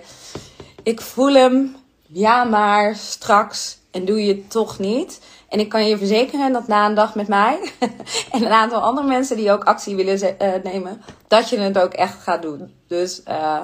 ik 0.83 1.01
voel 1.01 1.33
hem, 1.33 1.75
ja, 2.07 2.43
maar 2.43 2.95
straks 2.95 3.77
en 3.91 4.05
doe 4.05 4.25
je 4.25 4.33
het 4.33 4.51
toch 4.51 4.79
niet. 4.79 5.21
En 5.49 5.59
ik 5.59 5.69
kan 5.69 5.87
je 5.87 5.97
verzekeren 5.97 6.53
dat 6.53 6.67
na 6.67 6.85
een 6.85 6.95
dag 6.95 7.15
met 7.15 7.27
mij 7.27 7.59
en 8.31 8.45
een 8.45 8.51
aantal 8.51 8.81
andere 8.81 9.07
mensen 9.07 9.37
die 9.37 9.51
ook 9.51 9.63
actie 9.63 9.95
willen 9.95 10.35
uh, 10.41 10.53
nemen, 10.63 11.01
dat 11.27 11.49
je 11.49 11.57
het 11.57 11.79
ook 11.79 11.93
echt 11.93 12.21
gaat 12.21 12.41
doen. 12.41 12.73
Dus 12.87 13.21
uh, 13.27 13.59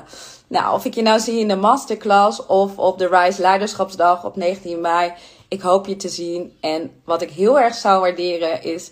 nou, 0.48 0.74
of 0.74 0.86
ik 0.86 0.94
je 0.94 1.02
nou 1.02 1.20
zie 1.20 1.40
in 1.40 1.48
de 1.48 1.56
masterclass 1.56 2.46
of 2.46 2.78
op 2.78 2.98
de 2.98 3.08
Rise 3.08 3.42
Leiderschapsdag 3.42 4.26
op 4.26 4.36
19 4.36 4.82
mei, 4.82 5.14
ik 5.48 5.62
hoop 5.62 5.88
je 5.88 5.96
te 5.96 6.10
zien. 6.10 6.58
En 6.62 6.92
wat 7.06 7.22
ik 7.22 7.32
heel 7.32 7.60
erg 7.60 7.76
zou 7.76 8.02
waarderen 8.02 8.64
is 8.64 8.92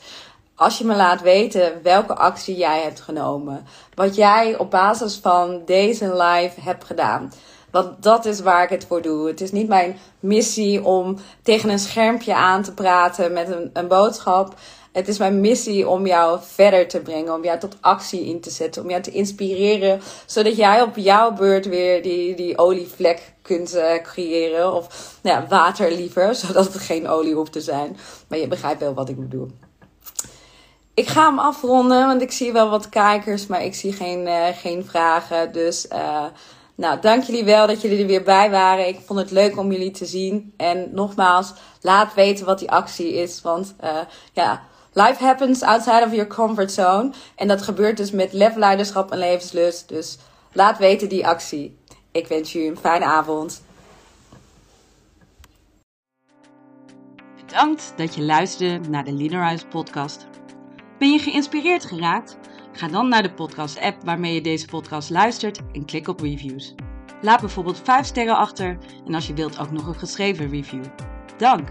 als 0.62 0.78
je 0.78 0.86
me 0.86 0.95
laat 0.95 1.21
weten 1.21 1.80
welke 1.84 2.15
actie 2.15 2.56
jij 2.56 2.82
hebt 2.82 3.02
genomen. 3.02 3.65
Wat 3.93 4.15
jij 4.15 4.58
op 4.58 4.71
basis 4.71 5.15
van 5.15 5.62
deze 5.65 6.15
live 6.15 6.62
hebt 6.62 6.84
gedaan. 6.84 7.32
Want 7.71 8.03
dat 8.03 8.25
is 8.25 8.39
waar 8.39 8.63
ik 8.63 8.69
het 8.69 8.86
voor 8.88 9.01
doe. 9.01 9.27
Het 9.27 9.41
is 9.41 9.51
niet 9.51 9.67
mijn 9.67 9.97
missie 10.19 10.84
om 10.84 11.17
tegen 11.43 11.69
een 11.69 11.79
schermpje 11.79 12.36
aan 12.36 12.63
te 12.63 12.73
praten 12.73 13.34
met 13.34 13.51
een, 13.51 13.69
een 13.73 13.88
boodschap. 13.88 14.53
Het 14.91 15.07
is 15.07 15.17
mijn 15.17 15.41
missie 15.41 15.88
om 15.88 16.05
jou 16.05 16.39
verder 16.41 16.88
te 16.88 16.99
brengen, 16.99 17.34
om 17.34 17.43
jou 17.43 17.60
tot 17.60 17.77
actie 17.81 18.25
in 18.25 18.41
te 18.41 18.49
zetten, 18.49 18.84
om 18.84 18.89
jou 18.89 19.01
te 19.01 19.12
inspireren, 19.12 20.01
zodat 20.25 20.55
jij 20.55 20.81
op 20.81 20.95
jouw 20.95 21.31
beurt 21.34 21.65
weer 21.65 22.03
die, 22.03 22.36
die 22.36 22.57
olievlek 22.57 23.34
kunt 23.41 23.75
uh, 23.75 23.93
creëren. 24.03 24.73
Of 24.73 25.17
nou 25.21 25.41
ja, 25.41 25.47
water 25.47 25.91
liever, 25.91 26.36
zodat 26.45 26.73
het 26.73 26.81
geen 26.81 27.07
olie 27.07 27.34
hoeft 27.34 27.51
te 27.51 27.62
zijn. 27.62 27.97
Maar 28.27 28.39
je 28.39 28.47
begrijpt 28.47 28.79
wel 28.79 28.93
wat 28.93 29.10
ik 29.10 29.19
bedoel. 29.19 29.47
Ik 30.93 31.07
ga 31.07 31.25
hem 31.29 31.39
afronden, 31.39 32.07
want 32.07 32.21
ik 32.21 32.31
zie 32.31 32.51
wel 32.51 32.69
wat 32.69 32.89
kijkers, 32.89 33.47
maar 33.47 33.63
ik 33.63 33.75
zie 33.75 33.93
geen, 33.93 34.27
uh, 34.27 34.47
geen 34.53 34.86
vragen. 34.86 35.51
Dus 35.51 35.88
uh, 35.91 36.25
nou, 36.82 37.02
dank 37.02 37.24
jullie 37.24 37.44
wel 37.44 37.67
dat 37.67 37.82
jullie 37.82 38.00
er 38.02 38.08
weer 38.08 38.24
bij 38.24 38.50
waren. 38.50 38.88
Ik 38.88 39.00
vond 39.06 39.20
het 39.20 39.32
leuk 39.32 39.58
om 39.58 39.72
jullie 39.72 39.91
te 39.91 40.06
zien. 40.06 40.54
En 40.58 40.89
nogmaals, 40.94 41.54
laat 41.82 42.13
weten 42.13 42.46
wat 42.46 42.60
die 42.60 42.72
actie 42.72 43.13
is. 43.13 43.41
Want 43.41 43.76
uh, 43.84 43.98
ja, 44.34 44.62
life 44.94 45.24
happens 45.24 45.62
outside 45.62 46.04
of 46.06 46.12
your 46.12 46.28
comfort 46.28 46.72
zone. 46.72 47.12
En 47.36 47.48
dat 47.48 47.62
gebeurt 47.62 47.98
dus 47.98 48.12
met 48.12 48.34
lef, 48.34 48.56
leiderschap 48.56 49.12
en 49.12 49.17
levenslust. 49.17 49.89
Dus 49.89 50.17
laat 50.54 50.78
weten 50.78 51.10
die 51.10 51.28
actie. 51.28 51.78
Ik 52.12 52.28
wens 52.28 52.52
jullie 52.52 52.70
een 52.70 52.78
fijne 52.78 53.06
avond. 53.06 53.62
Bedankt 57.46 57.94
dat 57.96 58.15
je 58.15 58.22
luisterde 58.22 58.89
naar 58.89 59.04
de 59.04 59.13
Leaderize 59.13 59.65
podcast. 59.67 60.28
Ben 61.00 61.12
je 61.12 61.20
geïnspireerd 61.20 61.86
geraakt? 61.86 62.38
Ga 62.73 62.88
dan 62.88 63.10
naar 63.10 63.23
de 63.23 63.34
podcast-app 63.34 64.03
waarmee 64.03 64.34
je 64.34 64.41
deze 64.41 64.67
podcast 64.67 65.10
luistert 65.10 65.62
en 65.73 65.86
klik 65.86 66.07
op 66.07 66.19
reviews. 66.19 66.75
Laat 67.21 67.39
bijvoorbeeld 67.39 67.81
5 67.84 68.05
sterren 68.05 68.38
achter 68.38 68.77
en 69.05 69.13
als 69.13 69.27
je 69.27 69.34
wilt 69.34 69.60
ook 69.60 69.71
nog 69.71 69.88
een 69.88 69.95
geschreven 69.95 70.49
review. 70.49 70.84
Dank! 71.38 71.69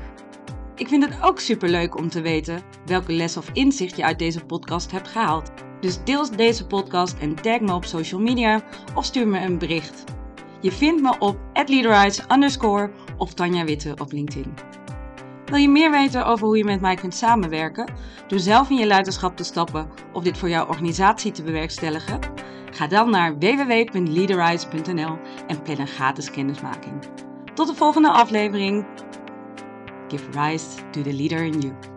Ik 0.75 0.89
vind 0.89 1.05
het 1.05 1.23
ook 1.23 1.41
superleuk 1.41 1.97
om 1.97 2.09
te 2.09 2.21
weten 2.21 2.63
welke 2.87 3.13
les 3.13 3.37
of 3.37 3.51
inzicht 3.53 3.97
je 3.97 4.05
uit 4.05 4.19
deze 4.19 4.45
podcast 4.45 4.91
hebt 4.91 5.09
gehaald. 5.09 5.51
Dus 5.81 6.05
deel 6.05 6.37
deze 6.37 6.67
podcast 6.67 7.19
en 7.19 7.35
tag 7.35 7.61
me 7.61 7.75
op 7.75 7.85
social 7.85 8.21
media 8.21 8.63
of 8.95 9.05
stuur 9.05 9.29
me 9.29 9.41
een 9.41 9.59
bericht. 9.59 10.05
Je 10.61 10.73
vindt 10.73 11.03
me 11.03 11.19
op 11.19 11.39
leaderize 11.67 12.23
underscore 12.33 12.91
of 13.17 13.35
Tanja 13.35 13.65
Witte 13.65 13.95
op 13.99 14.13
LinkedIn. 14.13 14.70
Wil 15.51 15.59
je 15.59 15.69
meer 15.69 15.91
weten 15.91 16.27
over 16.27 16.47
hoe 16.47 16.57
je 16.57 16.65
met 16.65 16.81
mij 16.81 16.95
kunt 16.95 17.15
samenwerken, 17.15 17.93
door 18.27 18.39
zelf 18.39 18.71
in 18.71 18.77
je 18.77 18.87
leiderschap 18.87 19.37
te 19.37 19.45
stappen 19.45 19.89
of 20.13 20.23
dit 20.23 20.39
voor 20.39 20.49
jouw 20.49 20.67
organisatie 20.67 21.33
te 21.33 21.43
bewerkstelligen? 21.43 22.19
Ga 22.71 22.87
dan 22.87 23.11
naar 23.11 23.39
www.leaderize.nl 23.39 25.19
en 25.47 25.63
plan 25.63 25.79
een 25.79 25.87
gratis 25.87 26.31
kennismaking. 26.31 26.95
Tot 27.55 27.67
de 27.67 27.75
volgende 27.75 28.11
aflevering. 28.11 28.87
Give 30.09 30.31
rise 30.31 30.67
to 30.91 31.03
the 31.03 31.13
leader 31.13 31.43
in 31.43 31.61
you. 31.61 31.90